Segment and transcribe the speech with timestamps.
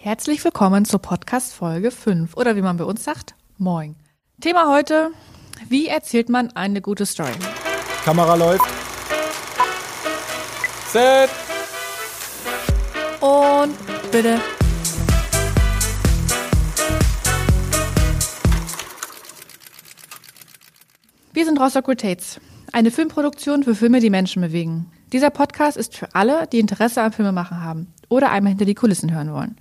[0.00, 3.96] Herzlich willkommen zur Podcast Folge 5 oder wie man bei uns sagt, Moin.
[4.40, 5.10] Thema heute,
[5.68, 7.32] wie erzählt man eine gute Story?
[8.04, 8.64] Kamera läuft.
[10.92, 11.28] Set.
[13.20, 13.74] Und
[14.12, 14.40] bitte.
[21.32, 22.40] Wir sind Rostock Rotates,
[22.72, 24.92] eine Filmproduktion für Filme, die Menschen bewegen.
[25.12, 29.12] Dieser Podcast ist für alle, die Interesse am Filmemachen haben oder einmal hinter die Kulissen
[29.12, 29.56] hören wollen.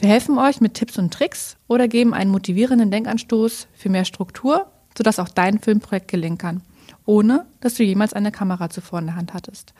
[0.00, 4.70] Wir helfen euch mit Tipps und Tricks oder geben einen motivierenden Denkanstoß für mehr Struktur,
[4.96, 6.62] sodass auch dein Filmprojekt gelingen kann,
[7.04, 9.74] ohne dass du jemals eine Kamera zuvor in der Hand hattest.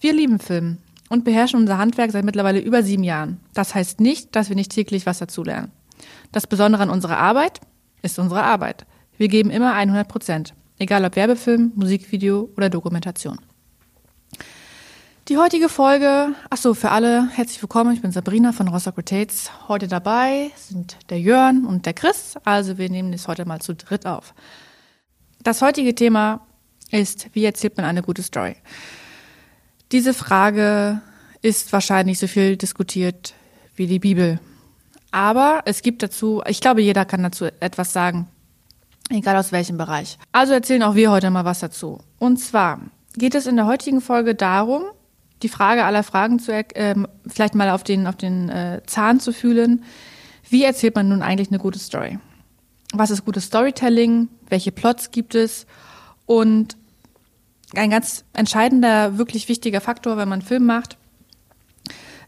[0.00, 0.78] Wir lieben Film
[1.10, 3.38] und beherrschen unser Handwerk seit mittlerweile über sieben Jahren.
[3.52, 5.70] Das heißt nicht, dass wir nicht täglich was dazulernen.
[6.32, 7.60] Das Besondere an unserer Arbeit
[8.00, 8.86] ist unsere Arbeit.
[9.18, 13.38] Wir geben immer 100 Prozent, egal ob Werbefilm, Musikvideo oder Dokumentation.
[15.28, 17.92] Die heutige Folge, ach so, für alle herzlich willkommen.
[17.92, 19.50] Ich bin Sabrina von Rostock Rotates.
[19.66, 22.36] Heute dabei sind der Jörn und der Chris.
[22.44, 24.34] Also wir nehmen das heute mal zu dritt auf.
[25.42, 26.46] Das heutige Thema
[26.92, 28.54] ist, wie erzählt man eine gute Story?
[29.90, 31.00] Diese Frage
[31.42, 33.34] ist wahrscheinlich so viel diskutiert
[33.74, 34.38] wie die Bibel.
[35.10, 38.28] Aber es gibt dazu, ich glaube, jeder kann dazu etwas sagen,
[39.10, 40.18] egal aus welchem Bereich.
[40.30, 41.98] Also erzählen auch wir heute mal was dazu.
[42.20, 42.80] Und zwar
[43.16, 44.84] geht es in der heutigen Folge darum,
[45.42, 46.94] die Frage aller Fragen zu, äh,
[47.26, 49.84] vielleicht mal auf den, auf den äh, Zahn zu fühlen.
[50.48, 52.18] Wie erzählt man nun eigentlich eine gute Story?
[52.92, 54.28] Was ist gutes Storytelling?
[54.48, 55.66] Welche Plots gibt es?
[56.24, 56.76] Und
[57.74, 60.96] ein ganz entscheidender, wirklich wichtiger Faktor, wenn man einen Film macht,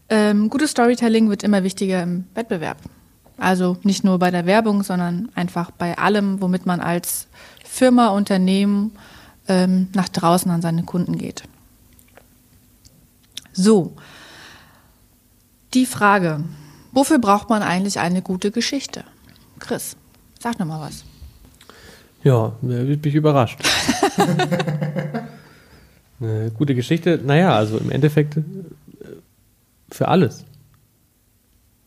[0.09, 2.77] ähm, gutes Storytelling wird immer wichtiger im Wettbewerb.
[3.37, 7.27] Also nicht nur bei der Werbung, sondern einfach bei allem, womit man als
[7.63, 8.91] Firma, Unternehmen
[9.47, 11.43] ähm, nach draußen an seine Kunden geht.
[13.53, 13.95] So,
[15.73, 16.43] die Frage,
[16.91, 19.03] wofür braucht man eigentlich eine gute Geschichte?
[19.59, 19.95] Chris,
[20.39, 21.03] sag noch mal was.
[22.23, 23.59] Ja, wird mich überrascht.
[26.21, 28.41] Eine gute Geschichte, naja, also im Endeffekt äh,
[29.89, 30.43] für alles.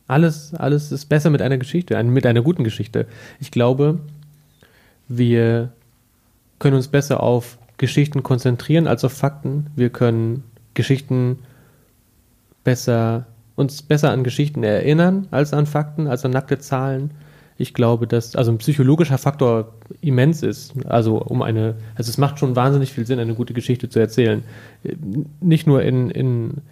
[0.07, 3.07] Alles, alles ist besser mit einer Geschichte, mit einer guten Geschichte.
[3.41, 4.01] Ich glaube,
[5.09, 5.73] wir
[6.59, 9.67] können uns besser auf Geschichten konzentrieren als auf Fakten.
[9.77, 11.39] Wir können Geschichten
[12.65, 17.13] besser, uns besser an Geschichten erinnern als an Fakten, als an nackte Zahlen.
[17.59, 20.75] Ich glaube, dass also ein psychologischer Faktor immens ist.
[20.87, 24.43] Also um eine, also es macht schon wahnsinnig viel Sinn, eine gute Geschichte zu erzählen.
[25.41, 26.63] Nicht nur in, in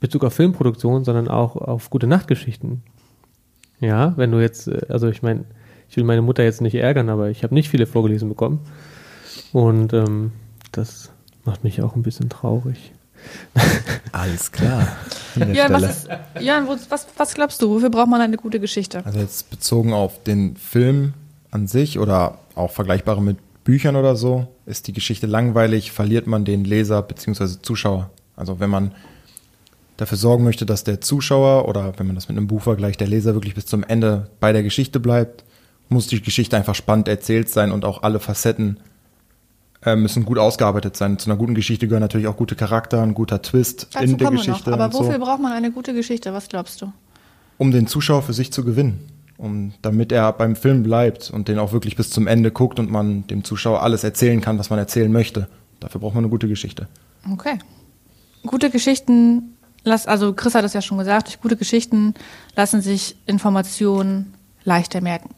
[0.00, 2.82] Bezug auf Filmproduktion, sondern auch auf gute Nachtgeschichten.
[3.80, 5.44] Ja, wenn du jetzt, also ich meine,
[5.88, 8.60] ich will meine Mutter jetzt nicht ärgern, aber ich habe nicht viele vorgelesen bekommen.
[9.52, 10.32] Und ähm,
[10.72, 11.12] das
[11.44, 12.92] macht mich auch ein bisschen traurig.
[14.12, 14.96] Alles klar.
[15.52, 16.08] Ja, was, ist,
[16.40, 17.70] ja was, was glaubst du?
[17.70, 19.04] Wofür braucht man eine gute Geschichte?
[19.04, 21.14] Also jetzt bezogen auf den Film
[21.50, 26.44] an sich oder auch vergleichbare mit Büchern oder so, ist die Geschichte langweilig, verliert man
[26.44, 27.60] den Leser bzw.
[27.62, 28.10] Zuschauer.
[28.36, 28.92] Also wenn man
[29.96, 33.08] dafür sorgen möchte, dass der Zuschauer oder wenn man das mit einem Buch vergleicht, der
[33.08, 35.44] Leser wirklich bis zum Ende bei der Geschichte bleibt,
[35.88, 38.78] muss die Geschichte einfach spannend erzählt sein und auch alle Facetten
[39.94, 41.18] müssen gut ausgearbeitet sein.
[41.18, 44.30] Zu einer guten Geschichte gehören natürlich auch gute Charakter, ein guter Twist Dazu in der
[44.30, 44.72] Geschichte.
[44.72, 45.20] Aber wofür so.
[45.20, 46.32] braucht man eine gute Geschichte?
[46.32, 46.92] Was glaubst du?
[47.58, 48.98] Um den Zuschauer für sich zu gewinnen.
[49.38, 52.90] Um, damit er beim Film bleibt und den auch wirklich bis zum Ende guckt und
[52.90, 55.46] man dem Zuschauer alles erzählen kann, was man erzählen möchte.
[55.78, 56.88] Dafür braucht man eine gute Geschichte.
[57.30, 57.58] Okay.
[58.46, 62.14] Gute Geschichten, also Chris hat es ja schon gesagt, durch gute Geschichten
[62.54, 64.32] lassen sich Informationen
[64.64, 65.34] leichter merken.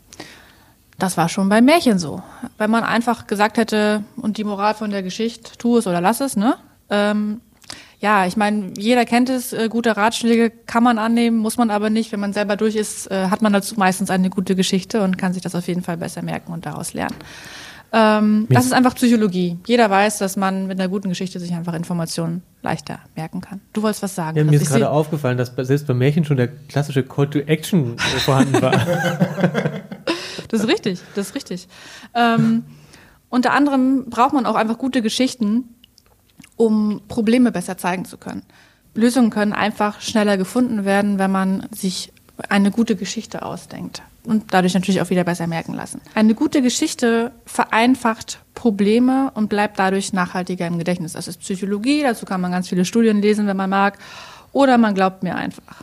[0.99, 2.23] Das war schon beim Märchen so.
[2.59, 6.21] Wenn man einfach gesagt hätte, und die Moral von der Geschichte, tu es oder lass
[6.21, 6.57] es, ne?
[6.91, 7.41] Ähm,
[8.01, 11.91] ja, ich meine, jeder kennt es, äh, gute Ratschläge kann man annehmen, muss man aber
[11.91, 12.13] nicht.
[12.13, 15.33] Wenn man selber durch ist, äh, hat man dazu meistens eine gute Geschichte und kann
[15.33, 17.17] sich das auf jeden Fall besser merken und daraus lernen.
[17.91, 19.59] Ähm, das ist einfach Psychologie.
[19.67, 23.61] Jeder weiß, dass man mit einer guten Geschichte sich einfach Informationen leichter merken kann.
[23.73, 24.37] Du wolltest was sagen.
[24.37, 27.97] Ja, mir ist gerade aufgefallen, dass selbst beim Märchen schon der klassische Call to Action
[27.99, 28.75] vorhanden war.
[30.49, 31.69] Das ist richtig, das ist richtig.
[32.15, 32.65] Ähm,
[33.29, 35.75] unter anderem braucht man auch einfach gute Geschichten,
[36.57, 38.43] um Probleme besser zeigen zu können.
[38.95, 42.13] Lösungen können einfach schneller gefunden werden, wenn man sich
[42.49, 46.01] eine gute Geschichte ausdenkt und dadurch natürlich auch wieder besser merken lassen.
[46.15, 51.13] Eine gute Geschichte vereinfacht Probleme und bleibt dadurch nachhaltiger im Gedächtnis.
[51.13, 53.99] Das ist Psychologie, dazu kann man ganz viele Studien lesen, wenn man mag,
[54.53, 55.83] oder man glaubt mir einfach.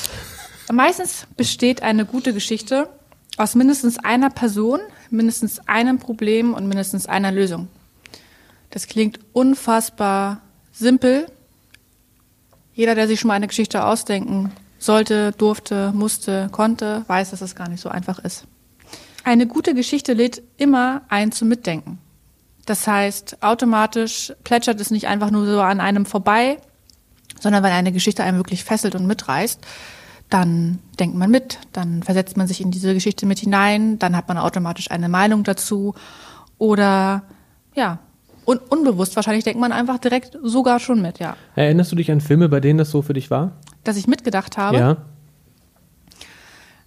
[0.72, 2.88] Meistens besteht eine gute Geschichte
[3.36, 4.80] aus mindestens einer Person,
[5.10, 7.68] mindestens einem Problem und mindestens einer Lösung.
[8.70, 10.40] Das klingt unfassbar
[10.72, 11.26] simpel.
[12.74, 17.54] Jeder, der sich schon mal eine Geschichte ausdenken sollte, durfte, musste, konnte, weiß, dass es
[17.54, 18.44] gar nicht so einfach ist.
[19.24, 21.98] Eine gute Geschichte lädt immer ein zum Mitdenken.
[22.66, 26.58] Das heißt, automatisch plätschert es nicht einfach nur so an einem vorbei,
[27.40, 29.60] sondern wenn eine Geschichte einem wirklich fesselt und mitreißt,
[30.30, 34.28] dann denkt man mit, dann versetzt man sich in diese Geschichte mit hinein, dann hat
[34.28, 35.94] man automatisch eine Meinung dazu
[36.58, 37.22] oder
[37.74, 37.98] ja,
[38.44, 41.36] un unbewusst wahrscheinlich denkt man einfach direkt sogar schon mit, ja.
[41.54, 43.52] Erinnerst du dich an Filme, bei denen das so für dich war?
[43.84, 44.78] Dass ich mitgedacht habe?
[44.78, 44.96] Ja.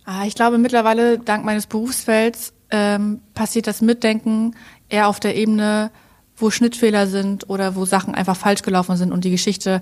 [0.06, 4.56] Ah, ich glaube mittlerweile, dank meines Berufsfelds, ähm, passiert das Mitdenken
[4.90, 5.92] eher auf der Ebene,
[6.36, 9.82] wo Schnittfehler sind oder wo Sachen einfach falsch gelaufen sind und die Geschichte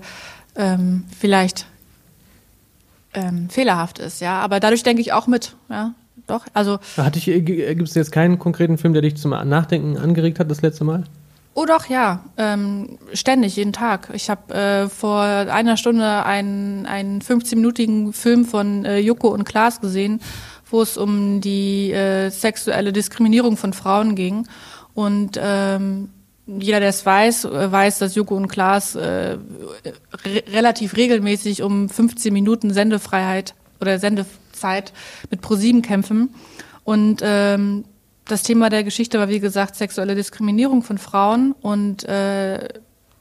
[0.56, 1.66] ähm, vielleicht
[3.14, 4.40] ähm, fehlerhaft ist, ja.
[4.40, 5.94] Aber dadurch denke ich auch mit, ja.
[6.26, 6.78] Doch, also.
[6.96, 10.50] Hatte ich, äh, gibt es jetzt keinen konkreten Film, der dich zum Nachdenken angeregt hat
[10.50, 11.04] das letzte Mal?
[11.54, 12.24] Oh doch, ja.
[12.36, 14.10] Ähm, ständig, jeden Tag.
[14.12, 19.80] Ich habe äh, vor einer Stunde einen, einen 15-minütigen Film von äh, Joko und Klaas
[19.80, 20.20] gesehen,
[20.70, 24.46] wo es um die äh, sexuelle Diskriminierung von Frauen ging.
[24.94, 26.10] Und ähm,
[26.48, 29.36] jeder, der es weiß, äh, weiß, dass Joko und Klaas äh,
[30.24, 34.92] re relativ regelmäßig um 15 Minuten Sendefreiheit oder Sendezeit
[35.30, 36.34] mit ProSieben kämpfen.
[36.84, 37.84] Und ähm,
[38.24, 41.54] das Thema der Geschichte war, wie gesagt, sexuelle Diskriminierung von Frauen.
[41.60, 42.68] Und äh,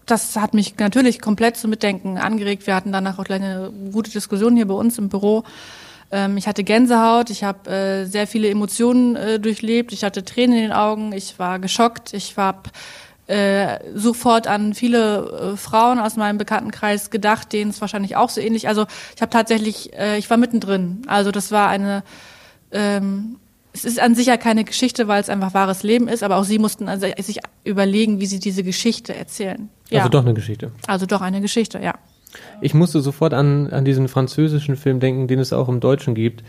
[0.06, 2.66] das hat mich natürlich komplett zum Mitdenken angeregt.
[2.66, 5.44] Wir hatten danach auch eine gute Diskussion hier bei uns im Büro.
[6.12, 10.56] Ähm, ich hatte Gänsehaut, ich habe äh, sehr viele Emotionen äh, durchlebt, ich hatte Tränen
[10.56, 12.64] in den Augen, ich war geschockt, ich war
[13.28, 18.40] äh, sofort an viele äh, Frauen aus meinem Bekanntenkreis gedacht, denen es wahrscheinlich auch so
[18.40, 18.68] ähnlich.
[18.68, 18.86] Also
[19.16, 21.02] ich habe tatsächlich, äh, ich war mittendrin.
[21.08, 22.04] Also das war eine,
[22.72, 23.36] ähm,
[23.74, 26.46] es ist an sich ja keine Geschichte, weil es einfach wahres Leben ist, aber auch
[26.46, 29.70] sie mussten also sich überlegen, wie sie diese Geschichte erzählen.
[29.90, 30.00] Ja.
[30.00, 30.72] Also doch eine Geschichte.
[30.88, 31.96] Also doch eine Geschichte, ja.
[32.62, 36.44] Ich musste sofort an, an diesen französischen Film denken, den es auch im Deutschen gibt.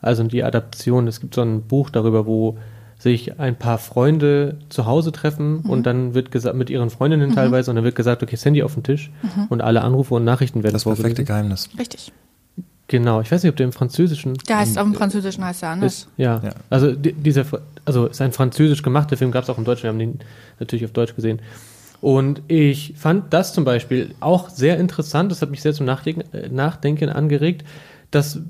[0.00, 1.06] Also die Adaption.
[1.06, 2.58] Es gibt so ein Buch darüber, wo
[2.98, 5.70] sich ein paar Freunde zu Hause treffen mhm.
[5.70, 7.34] und dann wird gesagt, mit ihren Freundinnen mhm.
[7.34, 9.46] teilweise, und dann wird gesagt, okay, das Handy auf den Tisch mhm.
[9.48, 11.68] und alle Anrufe und Nachrichten werden Das perfekte Geheimnis.
[11.78, 12.12] Richtig.
[12.88, 14.34] Genau, ich weiß nicht, ob der im Französischen.
[14.46, 15.94] Der heißt auch im Französischen heißt er anders.
[15.94, 16.40] Ist, ja.
[16.44, 16.50] ja.
[16.68, 17.44] also dieser,
[17.84, 20.18] also ist ein französisch gemachter Film, gab es auch im Deutschen, wir haben den
[20.60, 21.40] natürlich auf Deutsch gesehen.
[22.02, 26.22] Und ich fand das zum Beispiel auch sehr interessant, das hat mich sehr zum Nachdenken,
[26.34, 27.64] äh, Nachdenken angeregt,
[28.10, 28.40] dass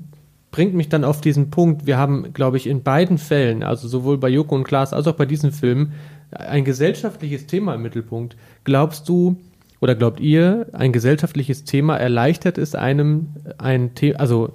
[0.55, 4.17] bringt mich dann auf diesen Punkt, wir haben, glaube ich, in beiden Fällen, also sowohl
[4.17, 5.91] bei Joko und Klaas als auch bei diesem Film,
[6.31, 8.37] ein gesellschaftliches Thema im Mittelpunkt.
[8.63, 9.35] Glaubst du
[9.81, 14.53] oder glaubt ihr, ein gesellschaftliches Thema erleichtert es einem, ein The also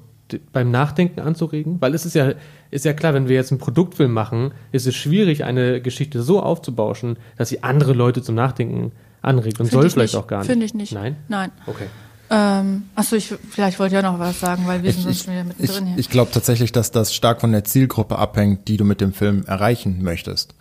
[0.55, 1.77] beim Nachdenken anzuregen?
[1.83, 2.33] Weil es ist ja,
[2.71, 6.43] ist ja klar, wenn wir jetzt einen Produktfilm machen, ist es schwierig, eine Geschichte so
[6.43, 10.23] aufzubauschen, dass sie andere Leute zum Nachdenken anregt und Find soll vielleicht nicht.
[10.23, 10.51] auch gar nicht.
[10.51, 10.95] Finde ich nicht.
[10.95, 11.17] Nein?
[11.29, 11.53] Nein.
[11.67, 11.89] Okay.
[12.33, 15.25] Ähm, achso, ich, vielleicht wollte ich auch noch was sagen, weil wir ich, sind sonst
[15.25, 15.99] schon wieder mittendrin ich, hier.
[15.99, 19.45] Ich glaube tatsächlich, dass das stark von der Zielgruppe abhängt, die du mit dem Film
[19.47, 20.55] erreichen möchtest.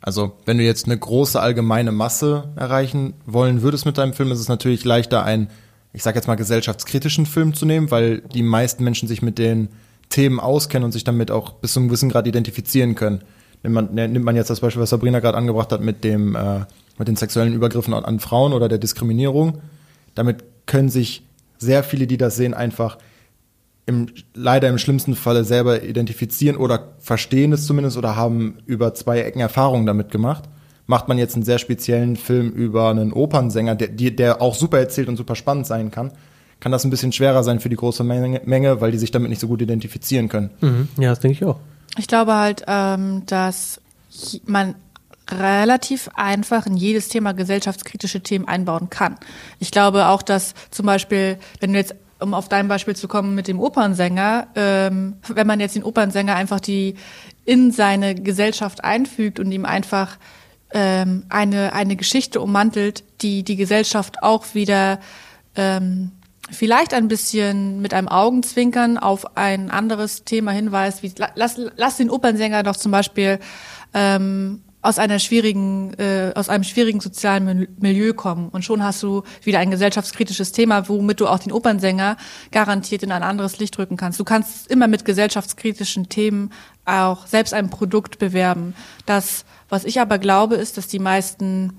[0.00, 4.38] Also, wenn du jetzt eine große allgemeine Masse erreichen wollen würdest mit deinem Film, ist
[4.38, 5.48] es natürlich leichter, einen,
[5.92, 9.68] ich sag jetzt mal, gesellschaftskritischen Film zu nehmen, weil die meisten Menschen sich mit den
[10.08, 13.22] Themen auskennen und sich damit auch bis zu einem gewissen Grad identifizieren können.
[13.64, 16.36] Nimmt man, ne, nimmt man jetzt das Beispiel, was Sabrina gerade angebracht hat mit dem,
[16.36, 16.60] äh,
[16.98, 19.58] mit den sexuellen Übergriffen an, an Frauen oder der Diskriminierung,
[20.14, 21.22] damit können sich
[21.58, 22.98] sehr viele, die das sehen, einfach
[23.86, 29.20] im, leider im schlimmsten Falle selber identifizieren oder verstehen es zumindest oder haben über zwei
[29.20, 30.44] Ecken Erfahrungen damit gemacht.
[30.88, 35.08] Macht man jetzt einen sehr speziellen Film über einen Opernsänger, der, der auch super erzählt
[35.08, 36.12] und super spannend sein kann,
[36.60, 39.30] kann das ein bisschen schwerer sein für die große Menge, Menge weil die sich damit
[39.30, 40.50] nicht so gut identifizieren können.
[40.60, 40.88] Mhm.
[40.98, 41.58] Ja, das denke ich auch.
[41.98, 43.80] Ich glaube halt, ähm, dass
[44.46, 44.74] man
[45.30, 49.16] relativ einfach in jedes Thema gesellschaftskritische Themen einbauen kann.
[49.58, 53.34] Ich glaube auch, dass zum Beispiel, wenn du jetzt um auf dein Beispiel zu kommen
[53.34, 56.94] mit dem Opernsänger, ähm, wenn man jetzt den Opernsänger einfach die
[57.44, 60.16] in seine Gesellschaft einfügt und ihm einfach
[60.70, 64.98] ähm, eine eine Geschichte ummantelt, die die Gesellschaft auch wieder
[65.56, 66.12] ähm,
[66.50, 72.10] vielleicht ein bisschen mit einem Augenzwinkern auf ein anderes Thema hinweist, wie lass, lass den
[72.10, 73.38] Opernsänger doch zum Beispiel
[73.94, 78.48] ähm, aus einer schwierigen, äh, aus einem schwierigen sozialen Milieu kommen.
[78.50, 82.16] Und schon hast du wieder ein gesellschaftskritisches Thema, womit du auch den Opernsänger
[82.52, 84.20] garantiert in ein anderes Licht rücken kannst.
[84.20, 86.52] Du kannst immer mit gesellschaftskritischen Themen
[86.84, 88.74] auch selbst ein Produkt bewerben.
[89.06, 91.72] Das, was ich aber glaube, ist, dass die meisten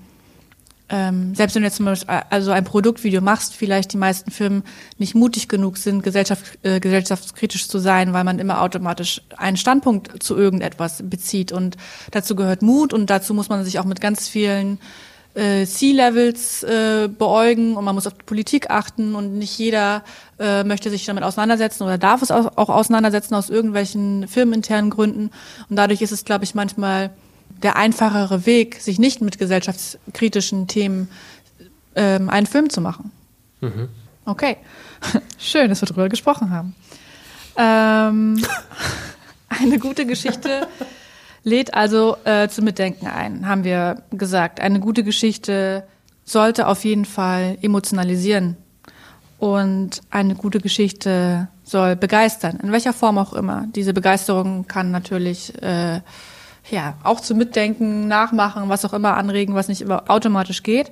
[0.90, 4.62] ähm, selbst wenn du jetzt zum Beispiel also ein Produktvideo machst, vielleicht die meisten Firmen
[4.96, 10.22] nicht mutig genug sind, gesellschaft, äh, gesellschaftskritisch zu sein, weil man immer automatisch einen Standpunkt
[10.22, 11.52] zu irgendetwas bezieht.
[11.52, 11.76] Und
[12.10, 14.78] dazu gehört Mut und dazu muss man sich auch mit ganz vielen
[15.34, 20.02] äh, Sea-Levels äh, beäugen und man muss auf die Politik achten und nicht jeder
[20.38, 25.30] äh, möchte sich damit auseinandersetzen oder darf es auch auch auseinandersetzen aus irgendwelchen firmeninternen Gründen.
[25.68, 27.10] Und dadurch ist es, glaube ich, manchmal
[27.62, 31.08] der einfachere Weg, sich nicht mit gesellschaftskritischen Themen
[31.94, 33.10] ähm, einen Film zu machen.
[34.24, 34.56] Okay,
[35.38, 36.74] schön, dass wir darüber gesprochen haben.
[37.56, 38.42] Ähm,
[39.48, 40.68] eine gute Geschichte
[41.42, 44.60] lädt also äh, zum Mitdenken ein, haben wir gesagt.
[44.60, 45.84] Eine gute Geschichte
[46.24, 48.56] sollte auf jeden Fall emotionalisieren.
[49.38, 53.66] Und eine gute Geschichte soll begeistern, in welcher Form auch immer.
[53.74, 56.00] Diese Begeisterung kann natürlich äh,
[56.70, 60.90] ja auch zum Mitdenken, Nachmachen, was auch immer anregen, was nicht immer automatisch geht.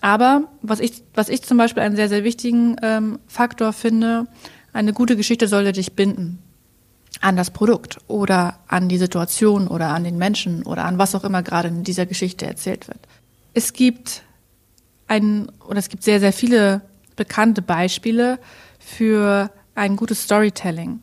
[0.00, 4.26] Aber was ich, was ich zum Beispiel einen sehr, sehr wichtigen ähm, Faktor finde,
[4.72, 6.40] eine gute Geschichte sollte dich binden
[7.20, 11.24] an das Produkt oder an die Situation oder an den Menschen oder an was auch
[11.24, 13.00] immer gerade in dieser Geschichte erzählt wird.
[13.54, 14.22] Es gibt
[15.06, 16.82] ein, oder es gibt sehr, sehr viele
[17.16, 18.38] bekannte Beispiele
[18.78, 21.00] für ein gutes Storytelling.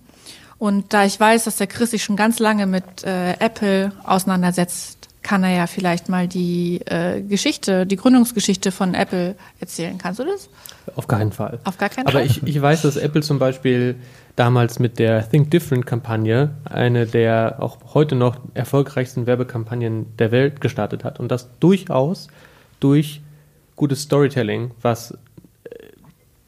[0.61, 5.09] Und da ich weiß, dass der Chris sich schon ganz lange mit äh, Apple auseinandersetzt,
[5.23, 9.97] kann er ja vielleicht mal die äh, Geschichte, die Gründungsgeschichte von Apple erzählen.
[9.97, 10.49] Kannst du das?
[10.95, 11.57] Auf keinen Fall.
[11.63, 12.27] Auf gar keinen Aber Fall.
[12.27, 13.95] ich, ich weiß, dass Apple zum Beispiel
[14.35, 21.03] damals mit der Think Different-Kampagne eine der auch heute noch erfolgreichsten Werbekampagnen der Welt gestartet
[21.03, 21.19] hat.
[21.19, 22.27] Und das durchaus
[22.79, 23.21] durch
[23.75, 25.17] gutes Storytelling, was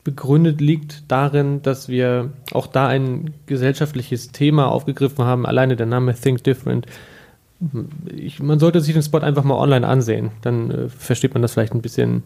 [0.03, 5.45] begründet liegt darin, dass wir auch da ein gesellschaftliches Thema aufgegriffen haben.
[5.45, 6.85] Alleine der Name Think Different.
[8.13, 10.31] Ich, man sollte sich den Spot einfach mal online ansehen.
[10.41, 12.23] Dann äh, versteht man das vielleicht ein bisschen.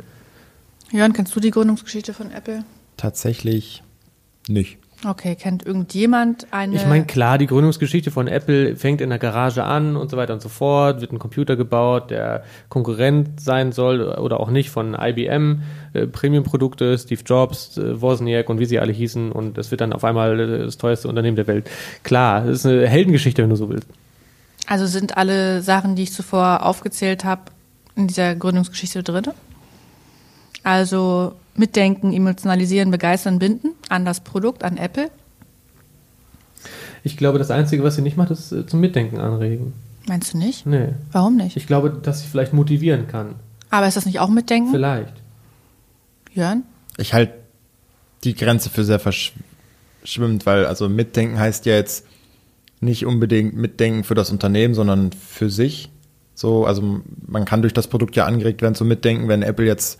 [0.92, 2.64] Jörn, kennst du die Gründungsgeschichte von Apple?
[2.96, 3.84] Tatsächlich
[4.48, 4.80] nicht.
[5.06, 6.76] Okay, kennt irgendjemand eine?
[6.76, 10.34] Ich meine, klar, die Gründungsgeschichte von Apple fängt in der Garage an und so weiter
[10.34, 14.98] und so fort, wird ein Computer gebaut, der Konkurrent sein soll oder auch nicht von
[15.00, 15.62] IBM,
[15.94, 19.94] äh, Premium-Produkte, Steve Jobs, äh, Wozniak und wie sie alle hießen und es wird dann
[19.94, 21.70] auf einmal äh, das teuerste Unternehmen der Welt.
[22.02, 23.88] Klar, das ist eine Heldengeschichte, wenn du so willst.
[24.66, 27.44] also sind alle Sachen, die ich zuvor aufgezählt habe,
[27.96, 29.26] in dieser Gründungsgeschichte drin?
[30.64, 35.10] Also mitdenken, emotionalisieren, begeistern, binden an das Produkt, an Apple.
[37.04, 39.74] Ich glaube, das Einzige, was sie nicht macht, ist äh, zum Mitdenken anregen.
[40.08, 40.66] Meinst du nicht?
[40.66, 40.90] Nee.
[41.12, 41.58] Warum nicht?
[41.58, 43.36] Ich glaube, dass sie vielleicht motivieren kann.
[43.70, 44.72] Aber ist das nicht auch mitdenken?
[44.72, 45.14] Vielleicht.
[46.34, 46.64] Jörn?
[46.98, 47.34] Ich halte
[48.24, 52.06] die Grenze für sehr verschwimmt, weil also mitdenken heißt ja jetzt
[52.80, 55.90] nicht unbedingt mitdenken für das Unternehmen, sondern für sich.
[56.36, 60.00] So, also man kann durch das Produkt ja angeregt werden zu mitdenken, wenn Apple jetzt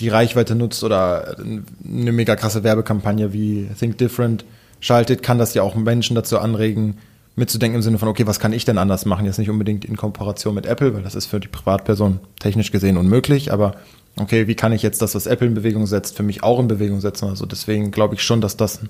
[0.00, 4.44] die Reichweite nutzt oder eine mega krasse Werbekampagne wie Think Different
[4.80, 6.98] schaltet, kann das ja auch Menschen dazu anregen,
[7.36, 9.26] mitzudenken im Sinne von, okay, was kann ich denn anders machen?
[9.26, 12.96] Jetzt nicht unbedingt in Kooperation mit Apple, weil das ist für die Privatperson technisch gesehen
[12.96, 13.74] unmöglich, aber
[14.16, 16.68] okay, wie kann ich jetzt das, was Apple in Bewegung setzt, für mich auch in
[16.68, 17.28] Bewegung setzen?
[17.28, 18.80] Also deswegen glaube ich schon, dass das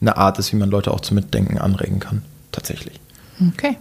[0.00, 2.22] eine Art ist, wie man Leute auch zum Mitdenken anregen kann.
[2.52, 3.00] Tatsächlich.
[3.52, 3.76] Okay.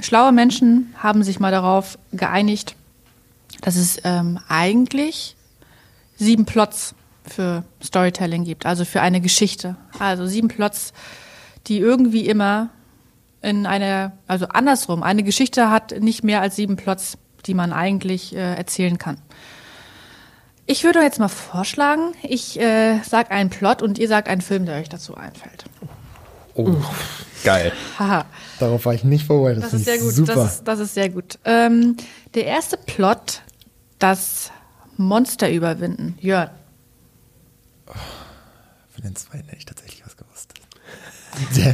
[0.00, 2.74] Schlaue Menschen haben sich mal darauf geeinigt,
[3.60, 5.36] dass es ähm, eigentlich
[6.16, 9.76] sieben Plots für Storytelling gibt, also für eine Geschichte.
[9.98, 10.92] Also sieben Plots,
[11.66, 12.70] die irgendwie immer
[13.42, 18.34] in einer, also andersrum, eine Geschichte hat nicht mehr als sieben Plots, die man eigentlich
[18.34, 19.18] äh, erzählen kann.
[20.66, 24.66] Ich würde jetzt mal vorschlagen, ich äh, sag einen Plot und ihr sagt einen Film,
[24.66, 25.64] der euch dazu einfällt.
[26.54, 26.74] Oh,
[27.46, 27.72] geil.
[27.98, 28.26] Haha.
[28.58, 29.62] Darauf war ich nicht vorbereitet.
[29.62, 30.14] Das finde ist sehr gut.
[30.14, 30.34] Super.
[30.34, 31.38] Das ist, das ist sehr gut.
[31.44, 31.96] Ähm,
[32.34, 33.42] der erste Plot,
[33.98, 34.50] das
[34.96, 36.18] Monster überwinden.
[36.20, 36.50] Jörn.
[38.88, 40.54] Für den zweiten hätte ich tatsächlich was gewusst.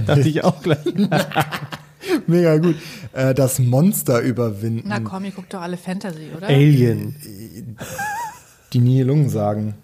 [0.06, 0.84] Dachte ich auch gleich.
[2.26, 2.76] Mega gut.
[3.12, 4.88] Äh, das Monster überwinden.
[4.88, 6.48] Na komm, ihr guckt doch alle Fantasy, oder?
[6.48, 7.16] Alien.
[8.72, 9.74] Die Nihilungen sagen.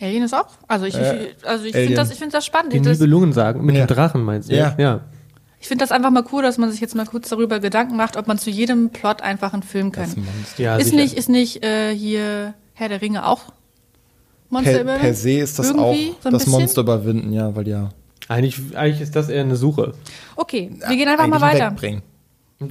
[0.00, 0.46] Alien ist auch.
[0.68, 2.72] Also ich, Äh, ich, also ich finde das, ich find das spannend.
[2.72, 3.64] Die das, Nibelungen sagen.
[3.64, 3.86] Mit Ja.
[3.86, 4.54] dem Drachen meinst du?
[4.56, 4.74] Ja.
[4.78, 5.00] ja.
[5.60, 8.16] ich finde das einfach mal cool, dass man sich jetzt mal kurz darüber Gedanken macht,
[8.16, 10.24] ob man zu jedem Plot einfach einen Film Das kann.
[10.24, 10.62] Monster.
[10.62, 10.96] Ja, ist sicher.
[11.02, 13.40] nicht, ist nicht äh, hier Herr der Ringe auch
[14.50, 15.02] Monster Per, überwinden?
[15.06, 16.52] per se ist das Irgendwie auch so das bisschen?
[16.60, 17.88] Monster überwinden, ja, weil ja.
[18.28, 19.94] Eigentlich, eigentlich ist das eher eine Suche.
[20.36, 21.70] Okay, wir gehen einfach mal weiter.
[21.72, 22.02] Wegbringen.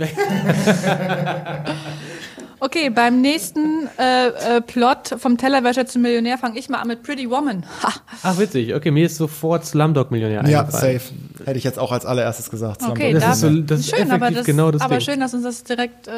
[2.77, 7.01] Okay, beim nächsten äh, äh, Plot vom Tellerwäscher zum Millionär fange ich mal an mit
[7.01, 7.63] Pretty Woman.
[7.81, 7.91] Ha.
[8.21, 8.75] Ach, witzig.
[8.75, 10.99] Okay, mir ist sofort Slumdog Millionär Ja, eingefallen.
[10.99, 11.13] safe.
[11.45, 12.83] Hätte ich jetzt auch als allererstes gesagt.
[12.87, 15.05] Okay, Das da, ist so- das ist schön, aber, das, genau das aber Ding.
[15.05, 16.11] schön, dass uns das direkt äh,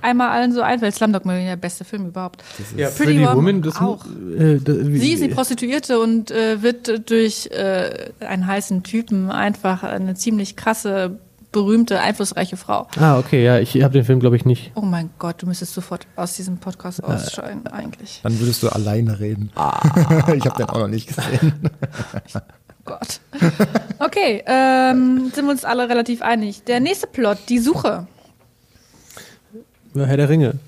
[0.00, 0.94] einmal allen so einfällt.
[0.94, 2.42] Slumdog Millionär, beste Film überhaupt.
[2.76, 4.06] Ja, Pretty Pretty, Woman Woman, das auch.
[4.06, 9.30] Äh, das, wie, Sie ist die Prostituierte und äh, wird durch äh, einen heißen Typen
[9.30, 11.18] einfach eine ziemlich krasse
[11.52, 12.88] berühmte, einflussreiche Frau.
[12.98, 14.72] Ah, okay, ja, ich habe den Film, glaube ich, nicht.
[14.74, 18.20] Oh mein Gott, du müsstest sofort aus diesem Podcast ausscheiden, eigentlich.
[18.22, 19.52] Dann würdest du alleine reden.
[19.54, 19.80] Ah.
[20.34, 21.52] ich habe den auch noch nicht gesehen.
[22.84, 23.20] Gott.
[24.00, 26.64] Okay, ähm, sind wir uns alle relativ einig.
[26.64, 28.08] Der nächste Plot, die Suche.
[29.94, 30.58] Ja, Herr der Ringe.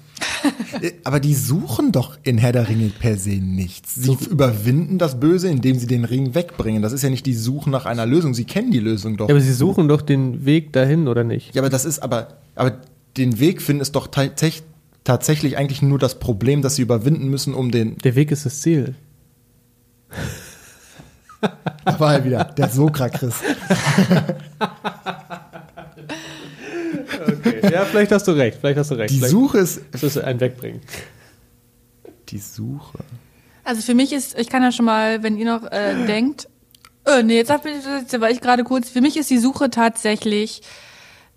[1.04, 3.94] Aber die suchen doch in Herr der Ringe per se nichts.
[3.94, 6.82] Sie überwinden das Böse, indem sie den Ring wegbringen.
[6.82, 8.34] Das ist ja nicht die Suche nach einer Lösung.
[8.34, 9.28] Sie kennen die Lösung doch.
[9.28, 11.54] Ja, aber sie suchen doch den Weg dahin, oder nicht?
[11.54, 12.80] Ja, aber das ist aber, aber
[13.16, 14.64] den Weg finden ist doch tatsächlich
[15.04, 17.98] tatsächlich eigentlich nur das Problem, das sie überwinden müssen, um den.
[17.98, 18.94] Der Weg ist das Ziel.
[21.84, 23.34] Da war er wieder, der Sokra-Chris.
[27.26, 27.72] Okay.
[27.72, 29.10] Ja, vielleicht hast du recht, vielleicht hast du recht.
[29.10, 29.80] Die vielleicht Suche ist.
[29.92, 30.80] ist es ein Wegbringen.
[32.28, 32.98] Die Suche.
[33.64, 36.48] Also für mich ist, ich kann ja schon mal, wenn ihr noch äh, denkt,
[37.06, 39.70] äh, nee, jetzt, hab ich, jetzt war ich gerade kurz, für mich ist die Suche
[39.70, 40.62] tatsächlich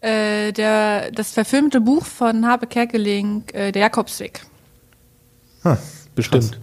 [0.01, 4.41] äh, der, das verfilmte Buch von Habe Kerkeling, äh, Der Jakobsweg.
[5.63, 5.77] Hm.
[6.15, 6.59] Bestimmt.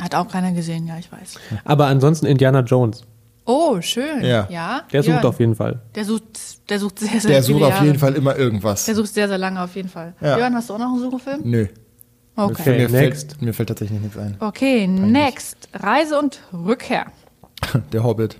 [0.00, 1.34] Hat auch keiner gesehen, ja, ich weiß.
[1.64, 3.02] Aber ansonsten Indiana Jones.
[3.44, 4.22] Oh, schön.
[4.24, 4.46] Ja.
[4.50, 5.80] ja Der sucht Jörn, auf jeden Fall.
[5.94, 6.27] Der sucht,
[6.68, 7.86] der sucht sehr, sehr Der sucht auf Jahre.
[7.86, 8.84] jeden Fall immer irgendwas.
[8.84, 10.14] Der sucht sehr, sehr lange auf jeden Fall.
[10.20, 10.38] Ja.
[10.38, 11.40] Jörn, hast du auch noch einen Suchefilm?
[11.44, 11.66] Nö.
[12.36, 12.78] Okay.
[12.78, 13.30] Mir, next.
[13.32, 14.36] Fällt, mir fällt tatsächlich nichts ein.
[14.38, 15.68] Okay, next.
[15.74, 17.06] Reise und Rückkehr.
[17.92, 18.36] Der Hobbit.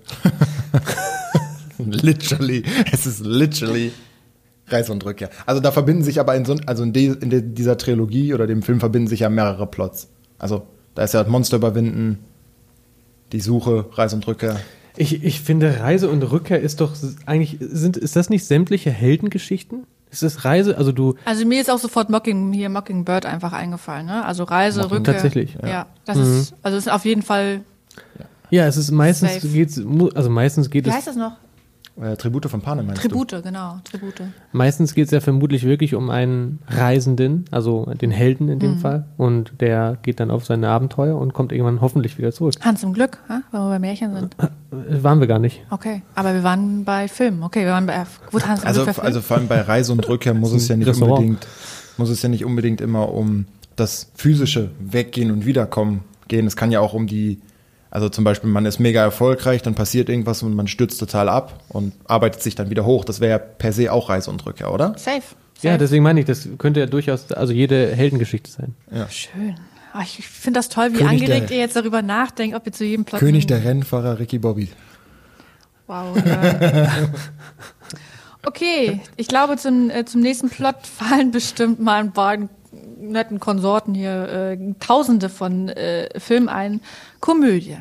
[1.78, 2.62] literally.
[2.92, 3.92] Es ist literally
[4.68, 5.30] Reise und Rückkehr.
[5.46, 8.46] Also da verbinden sich aber in so also in, de, in de, dieser Trilogie oder
[8.46, 10.08] dem Film verbinden sich ja mehrere Plots.
[10.38, 12.18] Also da ist ja das Monster überwinden,
[13.32, 14.60] die Suche, Reise und Rückkehr.
[15.00, 16.92] Ich, ich finde, Reise und Rückkehr ist doch
[17.24, 19.84] eigentlich, sind, ist das nicht sämtliche Heldengeschichten?
[20.10, 24.06] Ist das Reise, also du, Also mir ist auch sofort Mocking, hier Mockingbird einfach eingefallen,
[24.06, 24.24] ne?
[24.24, 25.14] Also Reise, Mocking- Rückkehr.
[25.14, 27.60] Tatsächlich, Ja, das ist, also es ist auf jeden Fall,
[28.50, 29.48] ja, es ist meistens Safe.
[29.48, 29.80] geht's,
[30.14, 31.32] also meistens geht wie es, heißt das noch?
[32.00, 34.22] Äh, Tribute von Panem meinst Tribute, genau, Tribute.
[34.52, 38.78] meistens geht es ja vermutlich wirklich um einen Reisenden, also den Helden in dem Mhm.
[38.78, 42.54] Fall, und der geht dann auf seine Abenteuer und kommt irgendwann hoffentlich wieder zurück.
[42.60, 43.40] Hans im Glück, ha?
[43.50, 44.36] weil wir bei Märchen sind.
[44.40, 45.60] Äh, Waren wir gar nicht.
[45.70, 47.42] Okay, aber wir waren bei Filmen.
[47.42, 48.64] Okay, wir waren bei, wurde Hans du?
[48.64, 49.06] im Also, Glück verfilmt?
[49.06, 51.18] also vor allem bei Reise und Rückkehr muss es ja nicht Restaurant.
[51.18, 51.46] unbedingt,
[51.96, 56.46] muss es ja nicht unbedingt immer um das physische Weggehen und Wiederkommen gehen.
[56.46, 57.40] Es kann ja auch um die,
[57.90, 61.60] also zum Beispiel, man ist mega erfolgreich, dann passiert irgendwas und man stürzt total ab
[61.68, 63.04] und arbeitet sich dann wieder hoch.
[63.04, 64.94] Das wäre ja per se auch Reise und Rückkehr, oder?
[64.98, 65.22] Safe.
[65.62, 65.78] Ja, Safe.
[65.78, 68.74] deswegen meine ich, das könnte ja durchaus, also jede Heldengeschichte sein.
[69.10, 69.54] Schön.
[69.92, 72.72] Ah, ich finde das toll, wie König angeregt der- ihr jetzt darüber nachdenkt, ob ihr
[72.72, 73.20] zu jedem Plot.
[73.20, 74.68] König der Rennfahrer Ricky Bobby.
[75.86, 76.16] Wow.
[76.24, 76.84] Ja.
[78.46, 82.36] okay, ich glaube, zum, äh, zum nächsten Plot fallen bestimmt mal ein paar
[83.00, 86.80] netten Konsorten hier äh, Tausende von äh, Filmen ein.
[87.20, 87.76] Komödie.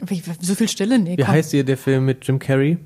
[0.00, 0.98] Wie, so viel Stille?
[0.98, 1.28] Nee, Wie komm.
[1.32, 2.78] heißt hier der Film mit Jim Carrey?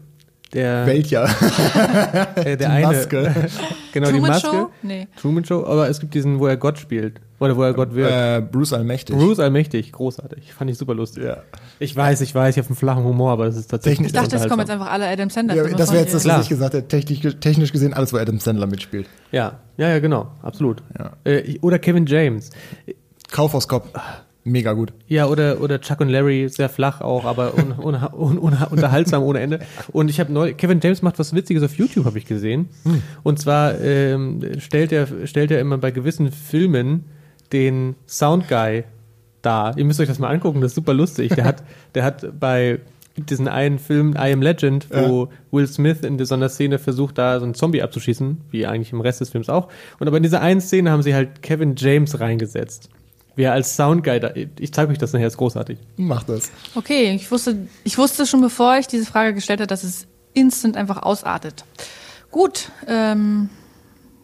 [0.53, 1.25] Der, Welcher?
[2.37, 2.87] äh, der Die eine.
[2.87, 3.35] Maske.
[3.93, 4.49] genau, die Truman Maske.
[4.49, 4.71] Show?
[4.83, 5.09] Nee.
[5.21, 7.21] Truman Show, aber es gibt diesen, wo er Gott spielt.
[7.43, 8.11] Oder wo er Gott wird.
[8.11, 9.17] äh, Bruce Allmächtig.
[9.17, 10.53] Bruce Allmächtig, großartig.
[10.53, 11.25] Fand ich super lustig.
[11.25, 11.39] Ja.
[11.79, 14.07] Ich weiß, ich weiß, ich habe einen flachen Humor, aber das ist tatsächlich.
[14.09, 15.57] Ich dachte, es kommen jetzt einfach alle Adam Sandler.
[15.57, 16.89] Ja, das wäre jetzt das, was ich gesagt hätte.
[16.89, 19.07] Technisch, technisch gesehen alles, wo Adam Sandler mitspielt.
[19.33, 20.83] Ja, ja, ja, genau, absolut.
[20.99, 21.13] Ja.
[21.25, 22.51] Äh, oder Kevin James.
[23.31, 23.89] Kaufhaus Cop.
[24.45, 24.93] Mega gut.
[25.07, 29.23] Ja, oder, oder Chuck und Larry, sehr flach auch, aber un, un, un, un, unterhaltsam
[29.23, 29.61] ohne Ende.
[29.93, 32.69] Und ich habe neu, Kevin James macht was Witziges auf YouTube, habe ich gesehen.
[33.23, 37.05] Und zwar ähm, stellt er stellt er immer bei gewissen Filmen
[37.53, 38.85] den Soundguy
[39.43, 39.77] dar.
[39.77, 41.35] Ihr müsst euch das mal angucken, das ist super lustig.
[41.35, 41.63] Der hat,
[41.95, 42.81] der hat bei
[43.17, 47.45] diesen einen Film I Am Legend, wo Will Smith in einer Szene versucht, da so
[47.45, 49.69] einen Zombie abzuschießen, wie eigentlich im Rest des Films auch.
[49.99, 52.89] Und aber in dieser einen Szene haben sie halt Kevin James reingesetzt.
[53.35, 55.79] Wie er als Soundguy da, ich zeige euch das nachher, ist großartig.
[55.97, 56.51] Mach das.
[56.75, 60.77] Okay, ich wusste, ich wusste schon, bevor ich diese Frage gestellt habe, dass es instant
[60.77, 61.65] einfach ausartet.
[62.31, 63.51] Gut, ähm,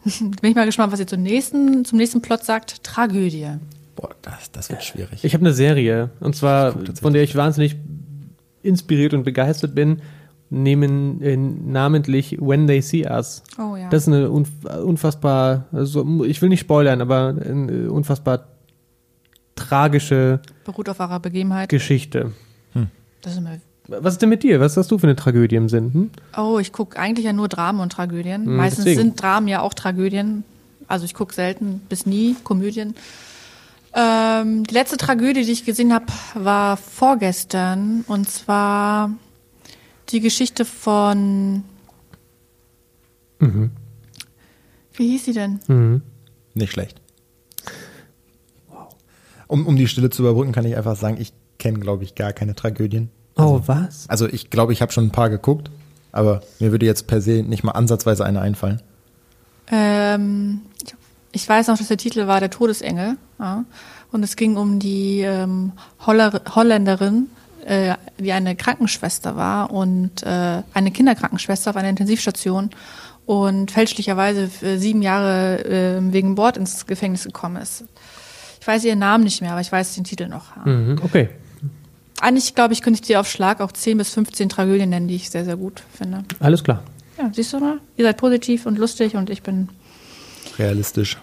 [0.40, 2.82] bin ich mal gespannt, was ihr zum nächsten, zum nächsten Plot sagt.
[2.84, 3.48] Tragödie.
[3.96, 5.24] Boah, das, das wird schwierig.
[5.24, 7.76] Ich habe eine Serie, und zwar, von der ich wahnsinnig
[8.62, 10.02] inspiriert und begeistert bin,
[10.50, 13.42] nehmen äh, namentlich When They See Us.
[13.58, 13.88] Oh ja.
[13.90, 14.50] Das ist eine unf
[14.82, 18.46] unfassbar, also ich will nicht spoilern, aber eine unfassbar
[19.56, 21.68] tragische Beruht auf wahrer Begebenheit.
[21.68, 22.32] Geschichte.
[23.20, 24.60] Das ist immer, Was ist denn mit dir?
[24.60, 25.92] Was hast du für eine Tragödie im Sinn?
[25.94, 26.10] Hm?
[26.36, 28.44] oh, ich gucke eigentlich ja nur Dramen und Tragödien.
[28.44, 29.00] Hm, Meistens deswegen.
[29.00, 30.44] sind Dramen ja auch Tragödien.
[30.86, 32.94] Also ich gucke selten bis nie Komödien.
[33.94, 38.04] Ähm, die letzte Tragödie, die ich gesehen habe, war vorgestern.
[38.06, 39.10] Und zwar
[40.10, 41.64] die Geschichte von.
[43.40, 45.60] Wie hieß sie denn?
[45.68, 46.02] Mhm.
[46.54, 47.00] Nicht schlecht.
[49.46, 52.32] Um, um die Stille zu überbrücken, kann ich einfach sagen, ich kenne, glaube ich, gar
[52.32, 53.10] keine Tragödien.
[53.38, 54.08] Oh, was?
[54.08, 55.70] Also ich glaube, ich habe schon ein paar geguckt,
[56.12, 58.82] aber mir würde jetzt per se nicht mal ansatzweise eine einfallen.
[59.70, 60.62] Ähm,
[61.32, 63.16] ich weiß noch, dass der Titel war Der Todesengel.
[63.38, 63.64] Ja.
[64.10, 65.72] Und es ging um die ähm,
[66.04, 67.28] Holler Holländerin,
[67.64, 72.70] äh, die eine Krankenschwester war und äh, eine Kinderkrankenschwester auf einer Intensivstation
[73.26, 77.84] und fälschlicherweise für sieben Jahre äh, wegen Mord ins Gefängnis gekommen ist.
[78.60, 80.56] Ich weiß ihren Namen nicht mehr, aber ich weiß den Titel noch.
[80.56, 80.72] Ja.
[80.72, 81.28] Mhm, okay.
[82.20, 85.14] Eigentlich, glaube ich, könnte ich dir auf Schlag auch 10 bis 15 Tragödien nennen, die
[85.14, 86.24] ich sehr, sehr gut finde.
[86.40, 86.82] Alles klar.
[87.16, 87.80] Ja, siehst du mal?
[87.96, 89.68] Ihr seid positiv und lustig und ich bin
[90.58, 91.16] Realistisch.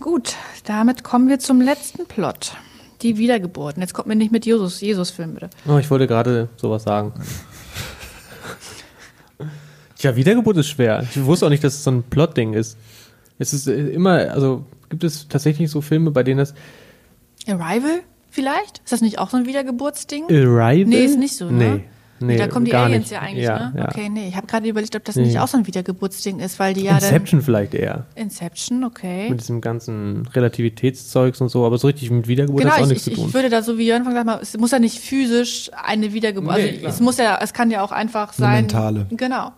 [0.00, 0.36] gut.
[0.64, 2.52] Damit kommen wir zum letzten Plot.
[3.02, 3.76] Die Wiedergeburt.
[3.76, 5.50] Und jetzt kommt mir nicht mit Jesus, Jesus-Film, bitte.
[5.66, 7.12] Oh, ich wollte gerade sowas sagen.
[9.98, 11.02] Tja, Wiedergeburt ist schwer.
[11.02, 12.78] Ich wusste auch nicht, dass es so ein Plot-Ding ist.
[13.38, 16.54] Es ist äh, immer, also gibt es tatsächlich so Filme, bei denen das
[17.46, 18.00] Arrival
[18.34, 18.78] vielleicht?
[18.84, 20.24] Ist das nicht auch so ein Wiedergeburtsding?
[20.24, 20.84] Arrival?
[20.86, 21.76] Nee, ist nicht so, ne?
[21.76, 21.84] Nee.
[22.20, 23.12] Nee, da kommen die Aliens nicht.
[23.12, 23.72] ja eigentlich, ja, ne?
[23.80, 23.88] Ja.
[23.88, 24.28] Okay, nee.
[24.28, 25.24] Ich habe gerade überlegt, ob das Nee.
[25.26, 28.06] nicht auch so ein Wiedergeburtsding ist, weil die ja Inception vielleicht eher.
[28.14, 28.24] dann.
[28.24, 29.28] Inception, okay.
[29.28, 32.90] Mit diesem ganzen Relativitätszeugs und so, aber so richtig mit Wiedergeburt Genau, hat auch ich,
[32.92, 33.28] nichts ich, zu tun.
[33.28, 36.12] ich würde da so wie Jörn von gesagt haben, es muss ja nicht physisch eine
[36.14, 36.92] Wiedergeburt, Nee, also klar.
[36.92, 38.62] es muss ja, es kann ja auch einfach sein.
[38.66, 39.06] mentale.
[39.10, 39.52] Genau.